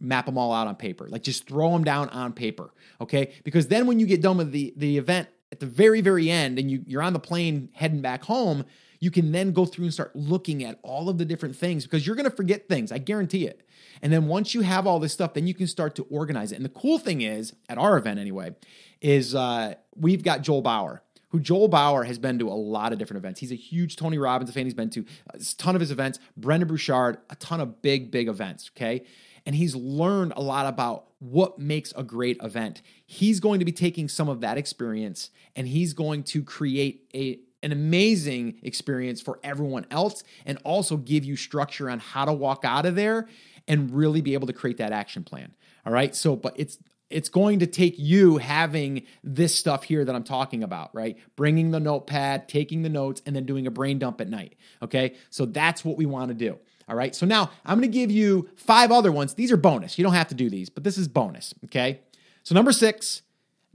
map 0.00 0.26
them 0.26 0.38
all 0.38 0.52
out 0.52 0.66
on 0.66 0.76
paper. 0.76 1.08
Like 1.08 1.22
just 1.22 1.46
throw 1.46 1.72
them 1.72 1.84
down 1.84 2.08
on 2.10 2.32
paper, 2.32 2.70
okay? 3.00 3.34
Because 3.44 3.68
then 3.68 3.86
when 3.86 4.00
you 4.00 4.06
get 4.06 4.22
done 4.22 4.36
with 4.36 4.52
the 4.52 4.74
the 4.76 4.98
event 4.98 5.28
at 5.52 5.60
the 5.60 5.66
very 5.66 6.00
very 6.00 6.30
end 6.30 6.58
and 6.58 6.70
you 6.70 6.82
you're 6.86 7.02
on 7.02 7.12
the 7.12 7.18
plane 7.18 7.70
heading 7.72 8.00
back 8.00 8.24
home, 8.24 8.64
you 9.00 9.10
can 9.10 9.32
then 9.32 9.52
go 9.52 9.64
through 9.64 9.84
and 9.84 9.94
start 9.94 10.14
looking 10.14 10.64
at 10.64 10.78
all 10.82 11.08
of 11.08 11.18
the 11.18 11.24
different 11.24 11.56
things 11.56 11.84
because 11.84 12.06
you're 12.06 12.16
going 12.16 12.28
to 12.28 12.36
forget 12.36 12.68
things, 12.68 12.92
I 12.92 12.98
guarantee 12.98 13.46
it. 13.46 13.62
And 14.02 14.12
then 14.12 14.26
once 14.26 14.54
you 14.54 14.60
have 14.60 14.86
all 14.86 14.98
this 14.98 15.12
stuff, 15.12 15.34
then 15.34 15.46
you 15.46 15.54
can 15.54 15.66
start 15.66 15.94
to 15.96 16.06
organize 16.10 16.52
it. 16.52 16.56
And 16.56 16.64
the 16.64 16.70
cool 16.70 16.98
thing 16.98 17.22
is, 17.22 17.54
at 17.68 17.78
our 17.78 17.96
event 17.96 18.18
anyway, 18.18 18.54
is 19.00 19.34
uh, 19.34 19.74
we've 19.94 20.22
got 20.22 20.42
Joel 20.42 20.62
Bauer 20.62 21.02
who 21.30 21.40
Joel 21.40 21.66
Bauer 21.66 22.04
has 22.04 22.18
been 22.20 22.38
to 22.38 22.48
a 22.48 22.54
lot 22.54 22.92
of 22.92 22.98
different 22.98 23.18
events. 23.18 23.40
He's 23.40 23.50
a 23.50 23.56
huge 23.56 23.96
Tony 23.96 24.16
Robbins 24.16 24.52
fan. 24.52 24.64
He's 24.64 24.74
been 24.74 24.90
to 24.90 25.04
a 25.34 25.38
ton 25.58 25.74
of 25.74 25.80
his 25.80 25.90
events. 25.90 26.20
Brendon 26.36 26.68
Burchard, 26.68 27.18
a 27.28 27.36
ton 27.36 27.60
of 27.60 27.82
big, 27.82 28.10
big 28.10 28.28
events. 28.28 28.70
Okay 28.76 29.04
and 29.46 29.54
he's 29.54 29.74
learned 29.74 30.32
a 30.36 30.42
lot 30.42 30.66
about 30.66 31.06
what 31.20 31.58
makes 31.58 31.92
a 31.96 32.02
great 32.02 32.36
event. 32.42 32.82
He's 33.06 33.40
going 33.40 33.60
to 33.60 33.64
be 33.64 33.72
taking 33.72 34.08
some 34.08 34.28
of 34.28 34.40
that 34.42 34.58
experience 34.58 35.30
and 35.54 35.66
he's 35.66 35.94
going 35.94 36.24
to 36.24 36.42
create 36.42 37.08
a 37.14 37.40
an 37.62 37.72
amazing 37.72 38.60
experience 38.62 39.20
for 39.20 39.40
everyone 39.42 39.86
else 39.90 40.22
and 40.44 40.58
also 40.62 40.96
give 40.96 41.24
you 41.24 41.36
structure 41.36 41.90
on 41.90 41.98
how 41.98 42.24
to 42.24 42.32
walk 42.32 42.64
out 42.64 42.86
of 42.86 42.94
there 42.94 43.28
and 43.66 43.92
really 43.92 44.20
be 44.20 44.34
able 44.34 44.46
to 44.46 44.52
create 44.52 44.76
that 44.76 44.92
action 44.92 45.24
plan. 45.24 45.52
All 45.84 45.92
right. 45.92 46.14
So, 46.14 46.36
but 46.36 46.52
it's, 46.56 46.78
it's 47.10 47.28
going 47.28 47.60
to 47.60 47.66
take 47.66 47.98
you 47.98 48.36
having 48.38 49.02
this 49.24 49.54
stuff 49.54 49.84
here 49.84 50.04
that 50.04 50.14
I'm 50.14 50.22
talking 50.22 50.62
about, 50.62 50.94
right? 50.94 51.16
Bringing 51.34 51.70
the 51.70 51.80
notepad, 51.80 52.48
taking 52.48 52.82
the 52.82 52.88
notes, 52.88 53.22
and 53.26 53.34
then 53.34 53.46
doing 53.46 53.66
a 53.66 53.70
brain 53.70 53.98
dump 53.98 54.20
at 54.20 54.28
night. 54.28 54.54
Okay. 54.82 55.14
So 55.30 55.46
that's 55.46 55.84
what 55.84 55.96
we 55.96 56.06
want 56.06 56.28
to 56.28 56.34
do. 56.34 56.58
All 56.88 56.96
right. 56.96 57.14
So 57.14 57.26
now 57.26 57.50
I'm 57.64 57.78
going 57.78 57.90
to 57.90 57.98
give 57.98 58.10
you 58.10 58.48
five 58.56 58.92
other 58.92 59.10
ones. 59.10 59.34
These 59.34 59.50
are 59.50 59.56
bonus. 59.56 59.98
You 59.98 60.04
don't 60.04 60.14
have 60.14 60.28
to 60.28 60.34
do 60.34 60.48
these, 60.48 60.70
but 60.70 60.84
this 60.84 60.96
is 60.98 61.08
bonus. 61.08 61.54
Okay. 61.64 62.00
So 62.42 62.54
number 62.54 62.72
six, 62.72 63.22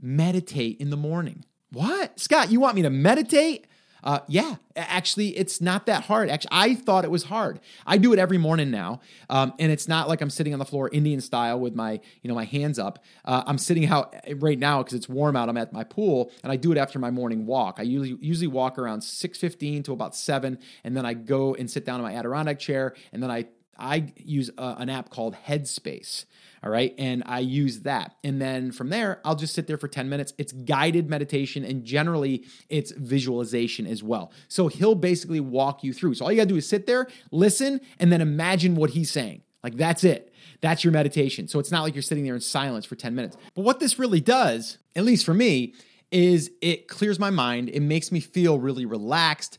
meditate 0.00 0.80
in 0.80 0.90
the 0.90 0.96
morning. 0.96 1.44
What? 1.70 2.18
Scott, 2.18 2.50
you 2.50 2.60
want 2.60 2.76
me 2.76 2.82
to 2.82 2.90
meditate? 2.90 3.66
Uh, 4.02 4.18
yeah, 4.26 4.56
actually, 4.74 5.28
it's 5.36 5.60
not 5.60 5.86
that 5.86 6.04
hard. 6.04 6.28
Actually, 6.28 6.50
I 6.52 6.74
thought 6.74 7.04
it 7.04 7.10
was 7.10 7.24
hard. 7.24 7.60
I 7.86 7.98
do 7.98 8.12
it 8.12 8.18
every 8.18 8.38
morning 8.38 8.70
now, 8.70 9.00
um, 9.30 9.52
and 9.58 9.70
it's 9.70 9.86
not 9.86 10.08
like 10.08 10.20
I'm 10.20 10.30
sitting 10.30 10.52
on 10.52 10.58
the 10.58 10.64
floor 10.64 10.90
Indian 10.92 11.20
style 11.20 11.60
with 11.60 11.74
my, 11.74 12.00
you 12.22 12.28
know, 12.28 12.34
my 12.34 12.44
hands 12.44 12.78
up. 12.78 13.04
Uh, 13.24 13.42
I'm 13.46 13.58
sitting 13.58 13.86
out 13.86 14.14
right 14.36 14.58
now 14.58 14.82
because 14.82 14.94
it's 14.94 15.08
warm 15.08 15.36
out. 15.36 15.48
I'm 15.48 15.56
at 15.56 15.72
my 15.72 15.84
pool, 15.84 16.32
and 16.42 16.50
I 16.50 16.56
do 16.56 16.72
it 16.72 16.78
after 16.78 16.98
my 16.98 17.10
morning 17.10 17.46
walk. 17.46 17.76
I 17.78 17.82
usually 17.82 18.18
usually 18.20 18.48
walk 18.48 18.78
around 18.78 19.02
six 19.02 19.38
fifteen 19.38 19.82
to 19.84 19.92
about 19.92 20.16
seven, 20.16 20.58
and 20.82 20.96
then 20.96 21.06
I 21.06 21.14
go 21.14 21.54
and 21.54 21.70
sit 21.70 21.84
down 21.84 22.00
in 22.00 22.02
my 22.02 22.14
Adirondack 22.14 22.58
chair, 22.58 22.94
and 23.12 23.22
then 23.22 23.30
I 23.30 23.46
I 23.78 24.12
use 24.16 24.50
uh, 24.58 24.76
an 24.78 24.88
app 24.88 25.10
called 25.10 25.36
Headspace. 25.46 26.26
All 26.64 26.70
right. 26.70 26.94
And 26.96 27.24
I 27.26 27.40
use 27.40 27.80
that. 27.80 28.14
And 28.22 28.40
then 28.40 28.70
from 28.70 28.88
there, 28.90 29.20
I'll 29.24 29.34
just 29.34 29.54
sit 29.54 29.66
there 29.66 29.76
for 29.76 29.88
10 29.88 30.08
minutes. 30.08 30.32
It's 30.38 30.52
guided 30.52 31.10
meditation 31.10 31.64
and 31.64 31.84
generally 31.84 32.44
it's 32.68 32.92
visualization 32.92 33.86
as 33.86 34.02
well. 34.02 34.30
So 34.46 34.68
he'll 34.68 34.94
basically 34.94 35.40
walk 35.40 35.82
you 35.82 35.92
through. 35.92 36.14
So 36.14 36.24
all 36.24 36.30
you 36.30 36.36
got 36.36 36.44
to 36.44 36.48
do 36.50 36.56
is 36.56 36.68
sit 36.68 36.86
there, 36.86 37.08
listen, 37.32 37.80
and 37.98 38.12
then 38.12 38.20
imagine 38.20 38.76
what 38.76 38.90
he's 38.90 39.10
saying. 39.10 39.42
Like 39.64 39.76
that's 39.76 40.04
it. 40.04 40.32
That's 40.60 40.84
your 40.84 40.92
meditation. 40.92 41.48
So 41.48 41.58
it's 41.58 41.72
not 41.72 41.82
like 41.82 41.94
you're 41.94 42.02
sitting 42.02 42.24
there 42.24 42.34
in 42.34 42.40
silence 42.40 42.84
for 42.84 42.94
10 42.94 43.14
minutes. 43.14 43.36
But 43.54 43.62
what 43.62 43.80
this 43.80 43.98
really 43.98 44.20
does, 44.20 44.78
at 44.94 45.04
least 45.04 45.26
for 45.26 45.34
me, 45.34 45.74
is 46.12 46.52
it 46.60 46.86
clears 46.86 47.18
my 47.18 47.30
mind. 47.30 47.70
It 47.70 47.80
makes 47.80 48.12
me 48.12 48.20
feel 48.20 48.58
really 48.60 48.86
relaxed. 48.86 49.58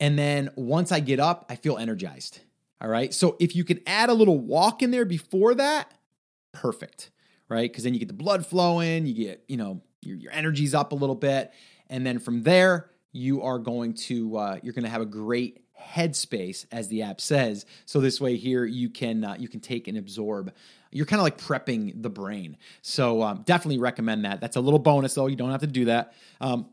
And 0.00 0.18
then 0.18 0.50
once 0.56 0.92
I 0.92 1.00
get 1.00 1.20
up, 1.20 1.46
I 1.48 1.56
feel 1.56 1.78
energized. 1.78 2.40
All 2.82 2.88
right. 2.88 3.14
So 3.14 3.36
if 3.38 3.54
you 3.54 3.62
can 3.62 3.80
add 3.86 4.08
a 4.08 4.14
little 4.14 4.38
walk 4.38 4.82
in 4.82 4.90
there 4.90 5.04
before 5.04 5.54
that, 5.54 5.92
perfect, 6.50 7.10
right? 7.48 7.70
Because 7.70 7.84
then 7.84 7.94
you 7.94 8.00
get 8.00 8.08
the 8.08 8.14
blood 8.14 8.44
flowing, 8.44 9.06
you 9.06 9.14
get, 9.14 9.44
you 9.46 9.56
know, 9.56 9.80
your, 10.00 10.16
your 10.16 10.32
energy's 10.32 10.74
up 10.74 10.90
a 10.90 10.96
little 10.96 11.14
bit. 11.14 11.52
And 11.88 12.04
then 12.04 12.18
from 12.18 12.42
there, 12.42 12.90
you 13.12 13.42
are 13.42 13.58
going 13.60 13.94
to, 13.94 14.36
uh, 14.36 14.58
you're 14.64 14.72
going 14.72 14.84
to 14.84 14.90
have 14.90 15.00
a 15.00 15.06
great 15.06 15.64
headspace 15.80 16.66
as 16.72 16.88
the 16.88 17.02
app 17.02 17.20
says. 17.20 17.66
So 17.86 18.00
this 18.00 18.20
way 18.20 18.36
here 18.36 18.64
you 18.64 18.90
can 18.90 19.24
uh, 19.24 19.36
you 19.38 19.48
can 19.48 19.60
take 19.60 19.86
and 19.86 19.96
absorb. 19.96 20.52
You're 20.90 21.06
kind 21.06 21.20
of 21.20 21.24
like 21.24 21.38
prepping 21.38 22.02
the 22.02 22.10
brain. 22.10 22.56
So 22.82 23.22
um, 23.22 23.42
definitely 23.44 23.78
recommend 23.78 24.24
that. 24.24 24.40
That's 24.40 24.56
a 24.56 24.60
little 24.60 24.78
bonus 24.78 25.14
though. 25.14 25.26
You 25.26 25.36
don't 25.36 25.50
have 25.50 25.60
to 25.60 25.66
do 25.66 25.86
that. 25.86 26.14
Um, 26.40 26.66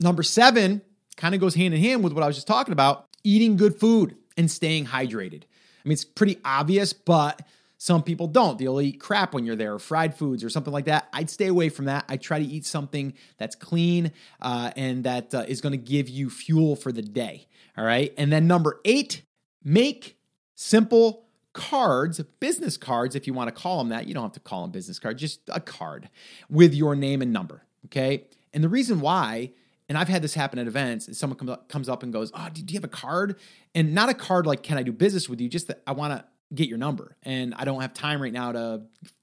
number 0.00 0.22
seven 0.22 0.82
kind 1.16 1.34
of 1.34 1.40
goes 1.40 1.54
hand 1.54 1.74
in 1.74 1.80
hand 1.80 2.04
with 2.04 2.12
what 2.12 2.22
i 2.22 2.26
was 2.26 2.36
just 2.36 2.46
talking 2.46 2.72
about 2.72 3.08
eating 3.24 3.56
good 3.56 3.74
food 3.80 4.16
and 4.36 4.50
staying 4.50 4.84
hydrated 4.84 5.44
i 5.86 5.88
mean 5.88 5.92
it's 5.92 6.04
pretty 6.04 6.38
obvious 6.44 6.92
but 6.92 7.40
some 7.78 8.02
people 8.02 8.26
don't. 8.26 8.58
They'll 8.58 8.80
eat 8.80 9.00
crap 9.00 9.34
when 9.34 9.44
you're 9.44 9.56
there, 9.56 9.78
fried 9.78 10.14
foods 10.14 10.42
or 10.42 10.48
something 10.48 10.72
like 10.72 10.86
that. 10.86 11.08
I'd 11.12 11.28
stay 11.28 11.46
away 11.46 11.68
from 11.68 11.86
that. 11.86 12.04
I 12.08 12.16
try 12.16 12.38
to 12.38 12.44
eat 12.44 12.64
something 12.64 13.12
that's 13.36 13.54
clean 13.54 14.12
uh, 14.40 14.70
and 14.76 15.04
that 15.04 15.34
uh, 15.34 15.44
is 15.46 15.60
going 15.60 15.72
to 15.72 15.78
give 15.78 16.08
you 16.08 16.30
fuel 16.30 16.74
for 16.74 16.90
the 16.90 17.02
day. 17.02 17.46
All 17.76 17.84
right. 17.84 18.14
And 18.16 18.32
then 18.32 18.46
number 18.46 18.80
eight, 18.84 19.22
make 19.62 20.16
simple 20.54 21.26
cards, 21.52 22.20
business 22.40 22.76
cards, 22.76 23.14
if 23.14 23.26
you 23.26 23.34
want 23.34 23.54
to 23.54 23.62
call 23.62 23.78
them 23.78 23.90
that. 23.90 24.06
You 24.06 24.14
don't 24.14 24.22
have 24.22 24.32
to 24.32 24.40
call 24.40 24.62
them 24.62 24.70
business 24.70 24.98
cards, 24.98 25.20
just 25.20 25.40
a 25.48 25.60
card 25.60 26.08
with 26.48 26.72
your 26.74 26.96
name 26.96 27.20
and 27.20 27.32
number. 27.32 27.62
Okay. 27.86 28.24
And 28.54 28.64
the 28.64 28.68
reason 28.70 29.00
why 29.00 29.52
and 29.88 29.96
I've 29.96 30.08
had 30.08 30.22
this 30.22 30.34
happen 30.34 30.58
at 30.58 30.66
events. 30.66 31.06
And 31.06 31.16
someone 31.16 31.38
comes 31.38 31.50
up, 31.50 31.68
comes 31.68 31.88
up 31.88 32.02
and 32.02 32.12
goes, 32.12 32.30
"Oh, 32.34 32.48
do 32.52 32.62
you 32.66 32.78
have 32.78 32.84
a 32.84 32.88
card?" 32.88 33.38
And 33.74 33.94
not 33.94 34.08
a 34.08 34.14
card 34.14 34.46
like, 34.46 34.62
"Can 34.62 34.78
I 34.78 34.82
do 34.82 34.92
business 34.92 35.28
with 35.28 35.40
you?" 35.40 35.48
Just 35.48 35.68
that 35.68 35.82
I 35.86 35.92
want 35.92 36.12
to 36.12 36.24
get 36.54 36.68
your 36.68 36.78
number. 36.78 37.16
And 37.22 37.54
I 37.54 37.64
don't 37.64 37.80
have 37.80 37.92
time 37.92 38.20
right 38.20 38.32
now 38.32 38.52
to, 38.52 38.82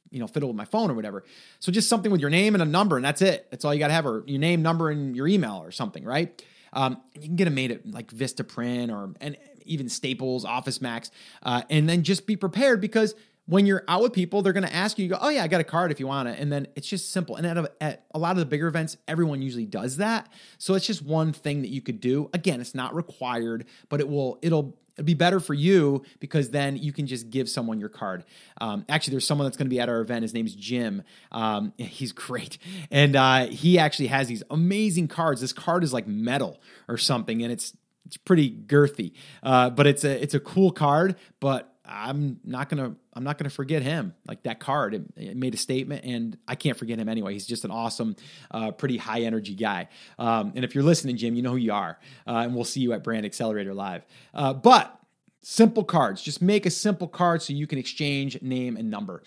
you 0.10 0.20
know, 0.20 0.28
fiddle 0.28 0.50
with 0.50 0.56
my 0.56 0.66
phone 0.66 0.92
or 0.92 0.94
whatever. 0.94 1.24
So 1.60 1.72
just 1.72 1.90
something 1.90 2.12
with 2.12 2.22
your 2.22 2.30
name 2.30 2.54
and 2.54 2.62
a 2.62 2.66
number, 2.66 2.96
and 2.96 3.06
that's 3.06 3.22
it. 3.22 3.48
That's 3.50 3.66
all 3.66 3.74
you 3.74 3.80
got 3.80 3.88
to 3.88 3.94
have, 3.94 4.06
or 4.06 4.24
your 4.28 4.40
name, 4.40 4.62
number, 4.62 4.90
and 4.90 5.16
your 5.16 5.28
email 5.28 5.62
or 5.64 5.72
something, 5.72 6.04
right? 6.04 6.44
Um, 6.74 7.02
you 7.16 7.28
can 7.28 7.36
get 7.36 7.46
them 7.46 7.56
made 7.56 7.72
at 7.72 7.90
like 7.90 8.12
Vista 8.12 8.44
Print 8.44 8.92
or 8.92 9.14
and 9.22 9.38
even 9.66 9.88
Staples, 9.88 10.44
Office 10.44 10.82
Max, 10.82 11.12
uh, 11.44 11.62
and 11.70 11.88
then 11.88 12.04
just 12.04 12.26
be 12.26 12.36
prepared 12.36 12.82
because 12.82 13.16
when 13.46 13.66
you're 13.66 13.84
out 13.88 14.02
with 14.02 14.14
people, 14.14 14.42
they're 14.42 14.54
going 14.54 14.66
to 14.66 14.74
ask 14.74 14.98
you, 14.98 15.04
you 15.04 15.10
go, 15.10 15.18
oh 15.20 15.30
yeah, 15.30 15.44
I 15.44 15.48
got 15.48 15.60
a 15.60 15.66
card 15.66 15.92
if 15.92 16.00
you 16.00 16.08
want 16.08 16.30
it. 16.30 16.40
And 16.40 16.52
then 16.52 16.68
it's 16.76 16.88
just 16.88 17.12
simple. 17.12 17.36
And 17.36 17.46
at 17.46 17.58
a, 17.58 17.72
at 17.82 18.06
a 18.14 18.20
lot 18.20 18.32
of 18.32 18.38
the 18.38 18.46
bigger 18.46 18.68
events, 18.68 18.96
everyone 19.08 19.42
usually 19.42 19.66
does 19.66 19.98
that. 19.98 20.32
So 20.58 20.76
it's 20.76 20.88
just 20.88 21.02
one 21.02 21.34
thing 21.34 21.62
that 21.62 21.70
you 21.70 21.82
could 21.82 22.00
do. 22.00 22.30
Again, 22.34 22.62
it's 22.62 22.74
not 22.74 22.96
required, 22.96 23.66
but 23.90 24.00
it 24.00 24.08
will, 24.08 24.40
it'll 24.42 24.78
It'd 24.96 25.08
be 25.08 25.16
better 25.16 25.40
for 25.40 25.56
you 25.56 26.04
because 26.20 26.52
then 26.52 26.78
you 26.78 26.94
can 26.94 27.08
just 27.08 27.32
give 27.32 27.50
someone 27.50 27.80
your 27.80 27.90
card. 27.90 28.26
Um, 28.62 28.86
actually, 28.88 29.14
there's 29.14 29.26
someone 29.26 29.48
that's 29.48 29.58
going 29.58 29.66
to 29.66 29.74
be 29.74 29.80
at 29.80 29.90
our 29.90 30.02
event. 30.02 30.22
His 30.22 30.36
name's 30.36 30.54
Jim. 30.54 31.02
Um, 31.32 31.74
he's 31.78 32.12
great, 32.12 32.60
and 32.92 33.16
uh, 33.16 33.48
he 33.48 33.80
actually 33.80 34.08
has 34.08 34.28
these 34.28 34.44
amazing 34.52 35.08
cards. 35.08 35.42
This 35.42 35.54
card 35.54 35.84
is 35.84 35.94
like 35.94 36.06
metal 36.06 36.62
or 36.88 37.00
something, 37.00 37.42
and 37.42 37.52
it's 37.52 37.76
it's 38.06 38.18
pretty 38.18 38.52
girthy, 38.52 39.14
uh, 39.42 39.72
but 39.72 39.88
it's 39.88 40.04
a 40.04 40.22
it's 40.22 40.36
a 40.36 40.40
cool 40.40 40.72
card. 40.72 41.16
But 41.40 41.73
I'm 41.86 42.40
not 42.46 42.70
gonna 42.70 42.96
I'm 43.14 43.24
not 43.24 43.38
gonna 43.38 43.50
forget 43.50 43.82
him. 43.82 44.14
Like 44.28 44.44
that 44.44 44.60
card, 44.60 44.94
it, 44.94 45.02
it 45.18 45.38
made 45.38 45.54
a 45.54 45.58
statement, 45.58 46.06
and 46.06 46.38
I 46.48 46.56
can't 46.56 46.78
forget 46.78 46.98
him 46.98 47.10
anyway. 47.10 47.34
He's 47.34 47.46
just 47.46 47.66
an 47.66 47.72
awesome, 47.72 48.16
uh, 48.52 48.72
pretty 48.72 48.98
high 48.98 49.22
energy 49.22 49.54
guy. 49.54 49.90
Um, 50.18 50.54
and 50.56 50.64
if 50.64 50.76
you're 50.76 50.84
listening, 50.84 51.18
Jim, 51.18 51.36
you 51.36 51.42
know 51.42 51.52
who 51.52 51.58
you 51.58 51.74
are, 51.74 52.00
uh, 52.26 52.38
and 52.38 52.56
we'll 52.56 52.64
see 52.64 52.80
you 52.80 52.94
at 52.94 53.04
Brand 53.04 53.26
Accelerator 53.26 53.74
Live. 53.74 54.06
Uh, 54.34 54.54
but 54.54 54.98
simple 55.42 55.84
cards, 55.84 56.22
just 56.22 56.42
make 56.42 56.66
a 56.66 56.72
simple 56.72 57.08
card 57.08 57.42
so 57.42 57.52
you 57.54 57.68
can 57.68 57.78
exchange 57.78 58.42
name 58.42 58.78
and 58.78 58.90
number. 58.90 59.22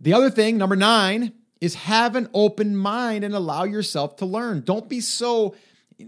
The 0.00 0.14
other 0.14 0.30
thing, 0.30 0.56
number 0.56 0.76
nine, 0.76 1.34
is 1.60 1.74
have 1.74 2.16
an 2.16 2.28
open 2.32 2.74
mind 2.74 3.24
and 3.24 3.34
allow 3.34 3.64
yourself 3.64 4.16
to 4.16 4.26
learn. 4.26 4.62
Don't 4.62 4.88
be 4.88 5.00
so 5.00 5.54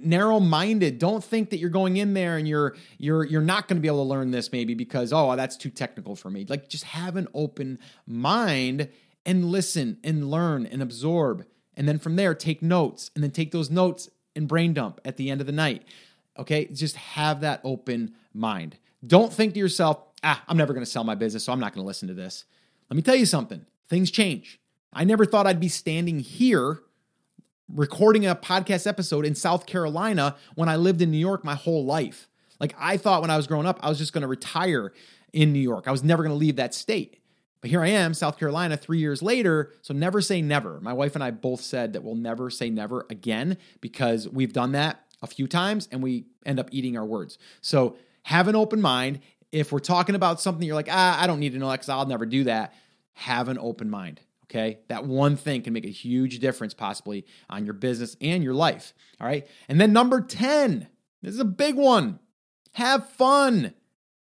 narrow 0.02 0.40
minded 0.40 0.98
don't 0.98 1.22
think 1.22 1.50
that 1.50 1.58
you're 1.58 1.70
going 1.70 1.96
in 1.96 2.14
there 2.14 2.36
and 2.36 2.46
you're 2.46 2.74
you're 2.98 3.24
you're 3.24 3.42
not 3.42 3.68
going 3.68 3.76
to 3.76 3.80
be 3.80 3.88
able 3.88 4.04
to 4.04 4.08
learn 4.08 4.30
this 4.30 4.52
maybe 4.52 4.74
because 4.74 5.12
oh 5.12 5.34
that's 5.36 5.56
too 5.56 5.70
technical 5.70 6.16
for 6.16 6.30
me. 6.30 6.46
Like 6.48 6.68
just 6.68 6.84
have 6.84 7.16
an 7.16 7.28
open 7.34 7.78
mind 8.06 8.88
and 9.24 9.44
listen 9.46 9.98
and 10.02 10.30
learn 10.30 10.66
and 10.66 10.82
absorb. 10.82 11.46
And 11.76 11.88
then 11.88 11.98
from 11.98 12.16
there 12.16 12.34
take 12.34 12.62
notes 12.62 13.10
and 13.14 13.22
then 13.22 13.30
take 13.30 13.50
those 13.50 13.70
notes 13.70 14.08
and 14.34 14.48
brain 14.48 14.72
dump 14.72 15.00
at 15.04 15.16
the 15.16 15.30
end 15.30 15.40
of 15.40 15.46
the 15.46 15.52
night. 15.52 15.84
Okay? 16.38 16.66
Just 16.66 16.96
have 16.96 17.40
that 17.40 17.60
open 17.64 18.14
mind. 18.34 18.78
Don't 19.06 19.32
think 19.32 19.54
to 19.54 19.60
yourself 19.60 19.98
ah 20.24 20.42
i'm 20.48 20.56
never 20.56 20.72
going 20.72 20.84
to 20.84 20.90
sell 20.90 21.04
my 21.04 21.14
business 21.14 21.44
so 21.44 21.52
i'm 21.52 21.60
not 21.60 21.74
going 21.74 21.82
to 21.82 21.86
listen 21.86 22.08
to 22.08 22.14
this. 22.14 22.44
Let 22.90 22.96
me 22.96 23.02
tell 23.02 23.16
you 23.16 23.26
something. 23.26 23.64
Things 23.88 24.10
change. 24.10 24.60
I 24.92 25.04
never 25.04 25.24
thought 25.24 25.46
i'd 25.46 25.60
be 25.60 25.68
standing 25.68 26.20
here 26.20 26.82
recording 27.74 28.26
a 28.26 28.34
podcast 28.36 28.86
episode 28.86 29.24
in 29.24 29.34
South 29.34 29.64
Carolina 29.66 30.36
when 30.54 30.68
I 30.68 30.76
lived 30.76 31.00
in 31.00 31.10
New 31.10 31.18
York 31.18 31.42
my 31.42 31.54
whole 31.54 31.84
life. 31.84 32.28
Like 32.60 32.74
I 32.78 32.96
thought 32.96 33.22
when 33.22 33.30
I 33.30 33.36
was 33.36 33.46
growing 33.46 33.66
up, 33.66 33.80
I 33.82 33.88
was 33.88 33.98
just 33.98 34.12
going 34.12 34.22
to 34.22 34.28
retire 34.28 34.92
in 35.32 35.52
New 35.52 35.60
York. 35.60 35.88
I 35.88 35.90
was 35.90 36.04
never 36.04 36.22
going 36.22 36.34
to 36.34 36.38
leave 36.38 36.56
that 36.56 36.74
state. 36.74 37.18
But 37.62 37.70
here 37.70 37.80
I 37.80 37.88
am, 37.88 38.12
South 38.12 38.38
Carolina, 38.38 38.76
three 38.76 38.98
years 38.98 39.22
later. 39.22 39.72
So 39.82 39.94
never 39.94 40.20
say 40.20 40.42
never. 40.42 40.80
My 40.80 40.92
wife 40.92 41.14
and 41.14 41.24
I 41.24 41.30
both 41.30 41.60
said 41.60 41.92
that 41.94 42.02
we'll 42.02 42.16
never 42.16 42.50
say 42.50 42.68
never 42.68 43.06
again 43.08 43.56
because 43.80 44.28
we've 44.28 44.52
done 44.52 44.72
that 44.72 45.04
a 45.22 45.26
few 45.26 45.46
times 45.46 45.88
and 45.90 46.02
we 46.02 46.26
end 46.44 46.60
up 46.60 46.68
eating 46.72 46.98
our 46.98 47.06
words. 47.06 47.38
So 47.60 47.96
have 48.24 48.48
an 48.48 48.56
open 48.56 48.82
mind. 48.82 49.20
If 49.50 49.70
we're 49.72 49.78
talking 49.78 50.14
about 50.14 50.40
something 50.40 50.66
you're 50.66 50.74
like, 50.74 50.88
ah, 50.90 51.22
I 51.22 51.26
don't 51.26 51.40
need 51.40 51.52
to 51.52 51.58
know 51.58 51.68
that 51.68 51.74
because 51.74 51.88
I'll 51.88 52.06
never 52.06 52.26
do 52.26 52.44
that, 52.44 52.74
have 53.14 53.48
an 53.48 53.58
open 53.58 53.88
mind. 53.88 54.20
Okay. 54.52 54.80
That 54.88 55.06
one 55.06 55.36
thing 55.36 55.62
can 55.62 55.72
make 55.72 55.86
a 55.86 55.90
huge 55.90 56.38
difference 56.38 56.74
possibly 56.74 57.24
on 57.48 57.64
your 57.64 57.72
business 57.72 58.16
and 58.20 58.44
your 58.44 58.52
life. 58.52 58.92
All 59.18 59.26
right. 59.26 59.46
And 59.66 59.80
then 59.80 59.94
number 59.94 60.20
10, 60.20 60.88
this 61.22 61.32
is 61.32 61.40
a 61.40 61.44
big 61.44 61.74
one. 61.74 62.18
Have 62.74 63.08
fun 63.08 63.72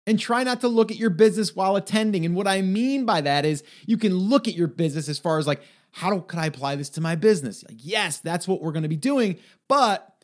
and 0.06 0.20
try 0.20 0.44
not 0.44 0.60
to 0.60 0.68
look 0.68 0.92
at 0.92 0.98
your 0.98 1.10
business 1.10 1.56
while 1.56 1.74
attending. 1.74 2.24
And 2.24 2.36
what 2.36 2.46
I 2.46 2.62
mean 2.62 3.04
by 3.04 3.20
that 3.22 3.44
is 3.44 3.64
you 3.86 3.96
can 3.96 4.14
look 4.14 4.46
at 4.46 4.54
your 4.54 4.68
business 4.68 5.08
as 5.08 5.18
far 5.18 5.38
as 5.38 5.48
like, 5.48 5.62
how 5.90 6.10
do, 6.14 6.20
can 6.20 6.38
I 6.38 6.46
apply 6.46 6.76
this 6.76 6.90
to 6.90 7.00
my 7.00 7.16
business? 7.16 7.64
Like, 7.68 7.78
yes, 7.80 8.18
that's 8.18 8.46
what 8.46 8.62
we're 8.62 8.72
going 8.72 8.84
to 8.84 8.88
be 8.88 8.96
doing, 8.96 9.36
but 9.66 10.19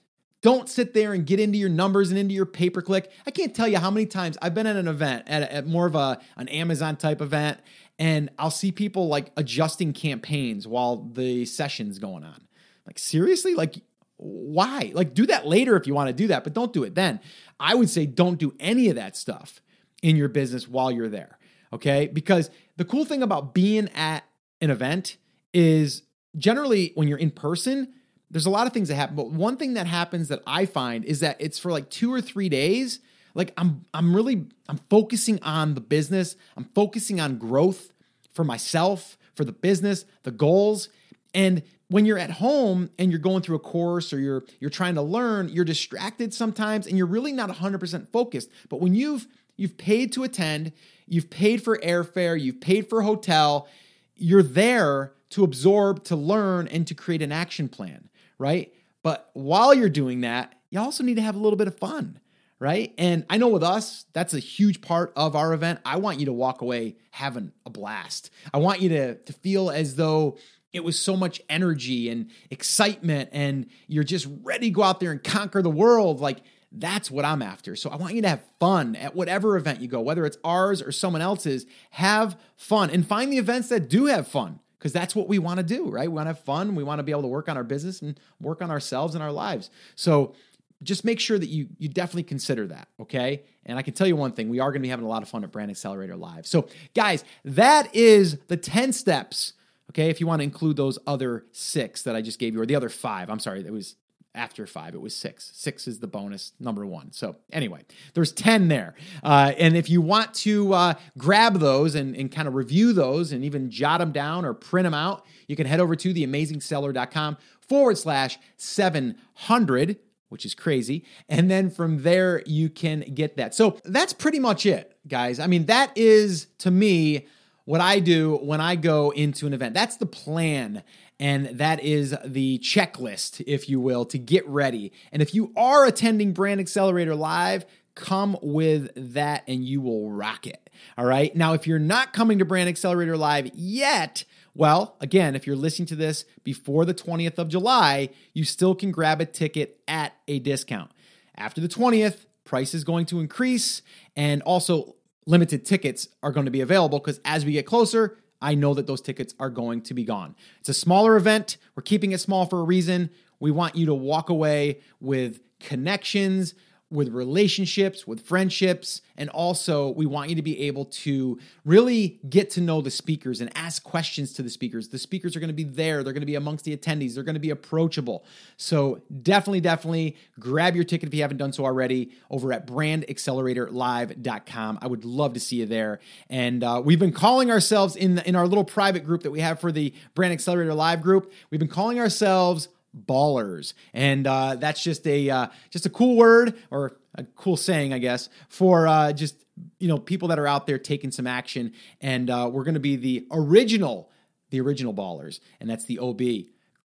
don't 0.46 0.68
sit 0.68 0.94
there 0.94 1.12
and 1.12 1.26
get 1.26 1.40
into 1.40 1.58
your 1.58 1.68
numbers 1.68 2.10
and 2.10 2.18
into 2.20 2.32
your 2.32 2.46
pay 2.46 2.70
per 2.70 2.80
click. 2.80 3.10
I 3.26 3.32
can't 3.32 3.52
tell 3.52 3.66
you 3.66 3.78
how 3.78 3.90
many 3.90 4.06
times 4.06 4.38
I've 4.40 4.54
been 4.54 4.68
at 4.68 4.76
an 4.76 4.86
event, 4.86 5.24
at, 5.26 5.42
at 5.42 5.66
more 5.66 5.88
of 5.88 5.96
a 5.96 6.20
an 6.36 6.46
Amazon 6.46 6.94
type 6.94 7.20
event, 7.20 7.58
and 7.98 8.30
I'll 8.38 8.52
see 8.52 8.70
people 8.70 9.08
like 9.08 9.32
adjusting 9.36 9.92
campaigns 9.92 10.64
while 10.64 10.98
the 10.98 11.46
session's 11.46 11.98
going 11.98 12.22
on. 12.22 12.46
Like 12.86 12.96
seriously, 12.96 13.56
like 13.56 13.82
why? 14.18 14.92
Like, 14.94 15.14
do 15.14 15.26
that 15.26 15.48
later 15.48 15.74
if 15.74 15.88
you 15.88 15.94
want 15.94 16.10
to 16.10 16.12
do 16.12 16.28
that, 16.28 16.44
but 16.44 16.52
don't 16.52 16.72
do 16.72 16.84
it 16.84 16.94
then. 16.94 17.18
I 17.58 17.74
would 17.74 17.90
say 17.90 18.06
don't 18.06 18.38
do 18.38 18.54
any 18.60 18.88
of 18.88 18.94
that 18.94 19.16
stuff 19.16 19.60
in 20.00 20.14
your 20.14 20.28
business 20.28 20.68
while 20.68 20.92
you're 20.92 21.08
there. 21.08 21.40
Okay. 21.72 22.06
Because 22.06 22.50
the 22.76 22.84
cool 22.84 23.04
thing 23.04 23.24
about 23.24 23.52
being 23.52 23.88
at 23.96 24.22
an 24.60 24.70
event 24.70 25.16
is 25.52 26.02
generally 26.38 26.92
when 26.94 27.08
you're 27.08 27.18
in 27.18 27.32
person, 27.32 27.94
there's 28.30 28.46
a 28.46 28.50
lot 28.50 28.66
of 28.66 28.72
things 28.72 28.88
that 28.88 28.96
happen. 28.96 29.16
But 29.16 29.30
one 29.30 29.56
thing 29.56 29.74
that 29.74 29.86
happens 29.86 30.28
that 30.28 30.42
I 30.46 30.66
find 30.66 31.04
is 31.04 31.20
that 31.20 31.36
it's 31.38 31.58
for 31.58 31.70
like 31.70 31.90
two 31.90 32.12
or 32.12 32.20
three 32.20 32.48
days. 32.48 33.00
Like 33.34 33.52
I'm 33.56 33.84
I'm 33.94 34.14
really 34.14 34.46
I'm 34.68 34.78
focusing 34.90 35.42
on 35.42 35.74
the 35.74 35.80
business. 35.80 36.36
I'm 36.56 36.64
focusing 36.74 37.20
on 37.20 37.38
growth 37.38 37.92
for 38.32 38.44
myself, 38.44 39.16
for 39.34 39.44
the 39.44 39.52
business, 39.52 40.04
the 40.24 40.30
goals. 40.30 40.88
And 41.34 41.62
when 41.88 42.04
you're 42.04 42.18
at 42.18 42.30
home 42.30 42.90
and 42.98 43.10
you're 43.10 43.20
going 43.20 43.42
through 43.42 43.56
a 43.56 43.60
course 43.60 44.12
or 44.12 44.18
you're 44.18 44.44
you're 44.58 44.70
trying 44.70 44.96
to 44.96 45.02
learn, 45.02 45.48
you're 45.48 45.64
distracted 45.64 46.34
sometimes 46.34 46.86
and 46.86 46.96
you're 46.98 47.06
really 47.06 47.32
not 47.32 47.50
100% 47.50 48.08
focused. 48.08 48.50
But 48.68 48.80
when 48.80 48.94
you've 48.94 49.26
you've 49.56 49.78
paid 49.78 50.12
to 50.12 50.24
attend, 50.24 50.72
you've 51.06 51.30
paid 51.30 51.62
for 51.62 51.78
airfare, 51.78 52.40
you've 52.40 52.60
paid 52.60 52.88
for 52.88 53.02
hotel, 53.02 53.68
you're 54.16 54.42
there 54.42 55.12
to 55.30 55.44
absorb, 55.44 56.04
to 56.04 56.16
learn 56.16 56.68
and 56.68 56.86
to 56.86 56.94
create 56.94 57.22
an 57.22 57.32
action 57.32 57.68
plan, 57.68 58.08
right? 58.38 58.72
But 59.02 59.30
while 59.34 59.74
you're 59.74 59.88
doing 59.88 60.22
that, 60.22 60.54
you 60.70 60.80
also 60.80 61.04
need 61.04 61.14
to 61.14 61.22
have 61.22 61.36
a 61.36 61.38
little 61.38 61.56
bit 61.56 61.68
of 61.68 61.78
fun 61.78 62.20
right? 62.58 62.94
And 62.96 63.24
I 63.28 63.36
know 63.36 63.48
with 63.48 63.62
us, 63.62 64.06
that's 64.12 64.34
a 64.34 64.38
huge 64.38 64.80
part 64.80 65.12
of 65.14 65.36
our 65.36 65.52
event. 65.52 65.80
I 65.84 65.96
want 65.96 66.20
you 66.20 66.26
to 66.26 66.32
walk 66.32 66.62
away 66.62 66.96
having 67.10 67.52
a 67.66 67.70
blast. 67.70 68.30
I 68.52 68.58
want 68.58 68.80
you 68.80 68.88
to, 68.90 69.14
to 69.16 69.32
feel 69.32 69.70
as 69.70 69.96
though 69.96 70.38
it 70.72 70.84
was 70.84 70.98
so 70.98 71.16
much 71.16 71.40
energy 71.48 72.08
and 72.08 72.30
excitement 72.50 73.30
and 73.32 73.66
you're 73.86 74.04
just 74.04 74.26
ready 74.42 74.68
to 74.68 74.70
go 74.70 74.82
out 74.82 75.00
there 75.00 75.10
and 75.10 75.22
conquer 75.22 75.62
the 75.62 75.70
world 75.70 76.20
like 76.20 76.38
that's 76.72 77.10
what 77.10 77.24
I'm 77.24 77.40
after. 77.40 77.76
So 77.76 77.88
I 77.88 77.96
want 77.96 78.14
you 78.14 78.22
to 78.22 78.28
have 78.28 78.42
fun 78.58 78.96
at 78.96 79.14
whatever 79.14 79.56
event 79.56 79.80
you 79.80 79.88
go, 79.88 80.00
whether 80.00 80.26
it's 80.26 80.36
ours 80.44 80.82
or 80.82 80.92
someone 80.92 81.22
else's. 81.22 81.64
Have 81.90 82.38
fun 82.56 82.90
and 82.90 83.06
find 83.06 83.32
the 83.32 83.38
events 83.38 83.68
that 83.68 83.88
do 83.88 84.06
have 84.06 84.28
fun 84.28 84.60
because 84.86 84.92
that's 84.92 85.14
what 85.14 85.28
we 85.28 85.38
want 85.38 85.58
to 85.58 85.64
do, 85.64 85.88
right? 85.88 86.08
We 86.08 86.14
want 86.14 86.26
to 86.26 86.34
have 86.34 86.40
fun. 86.40 86.74
We 86.74 86.84
want 86.84 87.00
to 87.00 87.02
be 87.02 87.10
able 87.10 87.22
to 87.22 87.28
work 87.28 87.48
on 87.48 87.56
our 87.56 87.64
business 87.64 88.02
and 88.02 88.18
work 88.40 88.62
on 88.62 88.70
ourselves 88.70 89.14
and 89.14 89.22
our 89.22 89.32
lives. 89.32 89.70
So 89.96 90.34
just 90.82 91.04
make 91.04 91.18
sure 91.18 91.38
that 91.38 91.48
you 91.48 91.68
you 91.78 91.88
definitely 91.88 92.22
consider 92.22 92.66
that, 92.68 92.88
okay? 93.00 93.42
And 93.64 93.78
I 93.78 93.82
can 93.82 93.94
tell 93.94 94.06
you 94.06 94.14
one 94.14 94.32
thing, 94.32 94.48
we 94.48 94.60
are 94.60 94.70
going 94.70 94.82
to 94.82 94.86
be 94.86 94.90
having 94.90 95.04
a 95.04 95.08
lot 95.08 95.22
of 95.22 95.28
fun 95.28 95.42
at 95.42 95.50
Brand 95.50 95.70
Accelerator 95.70 96.16
Live. 96.16 96.46
So, 96.46 96.68
guys, 96.94 97.24
that 97.44 97.92
is 97.94 98.38
the 98.46 98.56
10 98.56 98.92
steps 98.92 99.54
Okay, 99.90 100.10
if 100.10 100.20
you 100.20 100.26
want 100.26 100.40
to 100.40 100.44
include 100.44 100.76
those 100.76 100.98
other 101.06 101.46
six 101.52 102.02
that 102.02 102.14
I 102.16 102.20
just 102.20 102.38
gave 102.38 102.54
you, 102.54 102.60
or 102.60 102.66
the 102.66 102.74
other 102.74 102.88
five, 102.88 103.30
I'm 103.30 103.38
sorry, 103.38 103.60
it 103.60 103.72
was 103.72 103.96
after 104.36 104.66
five, 104.66 104.94
it 104.94 105.00
was 105.00 105.16
six. 105.16 105.50
Six 105.54 105.88
is 105.88 105.98
the 105.98 106.06
bonus 106.06 106.52
number 106.60 106.84
one. 106.86 107.12
So, 107.12 107.36
anyway, 107.50 107.84
there's 108.14 108.32
10 108.32 108.68
there. 108.68 108.94
Uh, 109.22 109.52
and 109.58 109.76
if 109.76 109.90
you 109.90 110.00
want 110.00 110.34
to 110.34 110.72
uh, 110.74 110.94
grab 111.18 111.58
those 111.58 111.94
and, 111.94 112.14
and 112.14 112.30
kind 112.30 112.46
of 112.46 112.54
review 112.54 112.92
those 112.92 113.32
and 113.32 113.44
even 113.44 113.70
jot 113.70 114.00
them 114.00 114.12
down 114.12 114.44
or 114.44 114.54
print 114.54 114.84
them 114.84 114.94
out, 114.94 115.24
you 115.48 115.56
can 115.56 115.66
head 115.66 115.80
over 115.80 115.96
to 115.96 116.14
theamazingseller.com 116.14 117.38
forward 117.60 117.98
slash 117.98 118.38
700 118.56 119.98
which 120.28 120.44
is 120.44 120.56
crazy. 120.56 121.04
And 121.28 121.48
then 121.48 121.70
from 121.70 122.02
there, 122.02 122.42
you 122.46 122.68
can 122.68 123.00
get 123.14 123.36
that. 123.36 123.54
So 123.54 123.78
that's 123.84 124.12
pretty 124.12 124.40
much 124.40 124.66
it, 124.66 124.98
guys. 125.06 125.38
I 125.38 125.46
mean, 125.46 125.66
that 125.66 125.96
is 125.96 126.48
to 126.58 126.70
me 126.72 127.28
what 127.66 127.82
I 127.82 127.98
do 127.98 128.36
when 128.36 128.60
I 128.60 128.76
go 128.76 129.10
into 129.10 129.46
an 129.46 129.52
event. 129.52 129.74
That's 129.74 129.98
the 129.98 130.06
plan. 130.06 130.82
And 131.20 131.58
that 131.58 131.82
is 131.82 132.14
the 132.24 132.58
checklist, 132.60 133.42
if 133.46 133.68
you 133.68 133.80
will, 133.80 134.06
to 134.06 134.18
get 134.18 134.46
ready. 134.48 134.92
And 135.12 135.20
if 135.20 135.34
you 135.34 135.52
are 135.56 135.84
attending 135.84 136.32
Brand 136.32 136.60
Accelerator 136.60 137.14
Live, 137.14 137.66
come 137.94 138.36
with 138.40 138.90
that 139.14 139.42
and 139.48 139.64
you 139.64 139.80
will 139.80 140.10
rock 140.10 140.46
it. 140.46 140.70
All 140.96 141.04
right. 141.04 141.34
Now, 141.34 141.54
if 141.54 141.66
you're 141.66 141.78
not 141.78 142.12
coming 142.12 142.38
to 142.38 142.44
Brand 142.44 142.68
Accelerator 142.68 143.16
Live 143.16 143.50
yet, 143.54 144.24
well, 144.54 144.96
again, 145.00 145.34
if 145.34 145.46
you're 145.46 145.56
listening 145.56 145.86
to 145.86 145.96
this 145.96 146.24
before 146.44 146.84
the 146.84 146.94
20th 146.94 147.38
of 147.38 147.48
July, 147.48 148.10
you 148.32 148.44
still 148.44 148.74
can 148.74 148.92
grab 148.92 149.20
a 149.20 149.26
ticket 149.26 149.80
at 149.88 150.14
a 150.28 150.38
discount. 150.38 150.90
After 151.34 151.60
the 151.60 151.68
20th, 151.68 152.26
price 152.44 152.74
is 152.74 152.84
going 152.84 153.06
to 153.06 153.20
increase. 153.20 153.82
And 154.14 154.42
also, 154.42 154.94
limited 155.26 155.64
tickets 155.64 156.08
are 156.22 156.32
going 156.32 156.46
to 156.46 156.50
be 156.50 156.60
available 156.60 156.98
because 156.98 157.20
as 157.24 157.44
we 157.44 157.52
get 157.52 157.66
closer, 157.66 158.18
I 158.40 158.54
know 158.54 158.74
that 158.74 158.86
those 158.86 159.00
tickets 159.00 159.34
are 159.40 159.50
going 159.50 159.82
to 159.82 159.94
be 159.94 160.04
gone. 160.04 160.34
It's 160.60 160.68
a 160.68 160.74
smaller 160.74 161.16
event. 161.16 161.56
We're 161.74 161.82
keeping 161.82 162.12
it 162.12 162.20
small 162.20 162.46
for 162.46 162.60
a 162.60 162.64
reason. 162.64 163.10
We 163.40 163.50
want 163.50 163.76
you 163.76 163.86
to 163.86 163.94
walk 163.94 164.30
away 164.30 164.80
with 165.00 165.40
connections, 165.60 166.54
with 166.88 167.08
relationships, 167.08 168.06
with 168.06 168.20
friendships, 168.20 169.02
and 169.16 169.28
also 169.30 169.90
we 169.90 170.06
want 170.06 170.30
you 170.30 170.36
to 170.36 170.42
be 170.42 170.60
able 170.62 170.84
to 170.84 171.36
really 171.64 172.20
get 172.28 172.48
to 172.50 172.60
know 172.60 172.80
the 172.80 172.92
speakers 172.92 173.40
and 173.40 173.50
ask 173.56 173.82
questions 173.82 174.32
to 174.34 174.42
the 174.42 174.50
speakers. 174.50 174.86
The 174.88 174.98
speakers 174.98 175.34
are 175.34 175.40
going 175.40 175.48
to 175.48 175.54
be 175.54 175.64
there, 175.64 176.04
they're 176.04 176.12
going 176.12 176.20
to 176.20 176.26
be 176.26 176.36
amongst 176.36 176.64
the 176.64 176.76
attendees, 176.76 177.14
they're 177.14 177.24
going 177.24 177.34
to 177.34 177.40
be 177.40 177.50
approachable. 177.50 178.24
So 178.56 179.00
definitely, 179.22 179.62
definitely 179.62 180.16
grab 180.38 180.76
your 180.76 180.84
ticket 180.84 181.08
if 181.08 181.14
you 181.14 181.22
haven't 181.22 181.38
done 181.38 181.52
so 181.52 181.64
already 181.64 182.12
over 182.30 182.52
at 182.52 182.68
brandacceleratorlive.com. 182.68 184.78
I 184.80 184.86
would 184.86 185.04
love 185.04 185.34
to 185.34 185.40
see 185.40 185.56
you 185.56 185.66
there. 185.66 185.98
And 186.30 186.62
uh, 186.62 186.80
we've 186.84 187.00
been 187.00 187.12
calling 187.12 187.50
ourselves 187.50 187.96
in 187.96 188.14
the, 188.14 188.28
in 188.28 188.36
our 188.36 188.46
little 188.46 188.64
private 188.64 189.04
group 189.04 189.24
that 189.24 189.32
we 189.32 189.40
have 189.40 189.58
for 189.60 189.72
the 189.72 189.92
Brand 190.14 190.32
Accelerator 190.32 190.74
Live 190.74 191.02
group. 191.02 191.32
We've 191.50 191.58
been 191.58 191.66
calling 191.66 191.98
ourselves 191.98 192.68
ballers, 192.96 193.74
and 193.92 194.26
uh, 194.26 194.56
that's 194.56 194.82
just 194.82 195.06
a 195.06 195.30
uh, 195.30 195.46
just 195.70 195.86
a 195.86 195.90
cool 195.90 196.16
word 196.16 196.54
or 196.70 196.96
a 197.14 197.24
cool 197.24 197.56
saying, 197.56 197.92
I 197.92 197.98
guess, 197.98 198.28
for 198.48 198.86
uh, 198.86 199.12
just 199.12 199.44
you 199.78 199.88
know 199.88 199.98
people 199.98 200.28
that 200.28 200.38
are 200.38 200.46
out 200.46 200.66
there 200.66 200.78
taking 200.78 201.10
some 201.10 201.26
action. 201.26 201.72
And 202.00 202.30
uh, 202.30 202.48
we're 202.52 202.64
going 202.64 202.74
to 202.74 202.80
be 202.80 202.96
the 202.96 203.26
original, 203.30 204.10
the 204.50 204.60
original 204.60 204.94
ballers, 204.94 205.40
and 205.60 205.68
that's 205.68 205.84
the 205.84 205.98
OB 205.98 206.20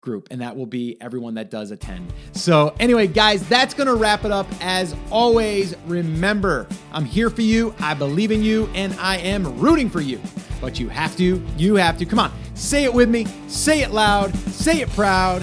group, 0.01 0.29
and 0.31 0.41
that 0.41 0.57
will 0.57 0.67
be 0.67 0.97
everyone 1.01 1.35
that 1.35 1.51
does 1.51 1.71
attend. 1.71 2.13
So, 2.33 2.75
anyway, 2.81 3.07
guys, 3.07 3.47
that's 3.49 3.75
to 3.75 3.95
wrap 3.95 4.25
it 4.25 4.31
up. 4.31 4.47
As 4.61 4.95
always, 5.11 5.77
remember, 5.87 6.67
I'm 6.93 7.05
here 7.05 7.29
for 7.29 7.43
you, 7.43 7.75
I 7.81 7.95
believe 7.95 8.31
in 8.31 8.43
you, 8.43 8.69
and 8.75 8.95
I 8.95 9.19
am 9.19 9.59
rooting 9.59 9.91
for 9.91 10.01
you. 10.01 10.21
But 10.61 10.79
you 10.79 10.89
have 10.89 11.17
to, 11.17 11.43
you 11.57 11.75
have 11.77 11.99
to. 11.99 12.07
Come 12.07 12.19
on, 12.19 12.33
say 12.55 12.85
it 12.85 12.93
with 12.93 13.09
me, 13.09 13.27
say 13.47 13.83
it 13.83 13.91
loud, 13.91 14.35
say 14.37 14.81
it 14.81 14.91
proud. 14.91 15.43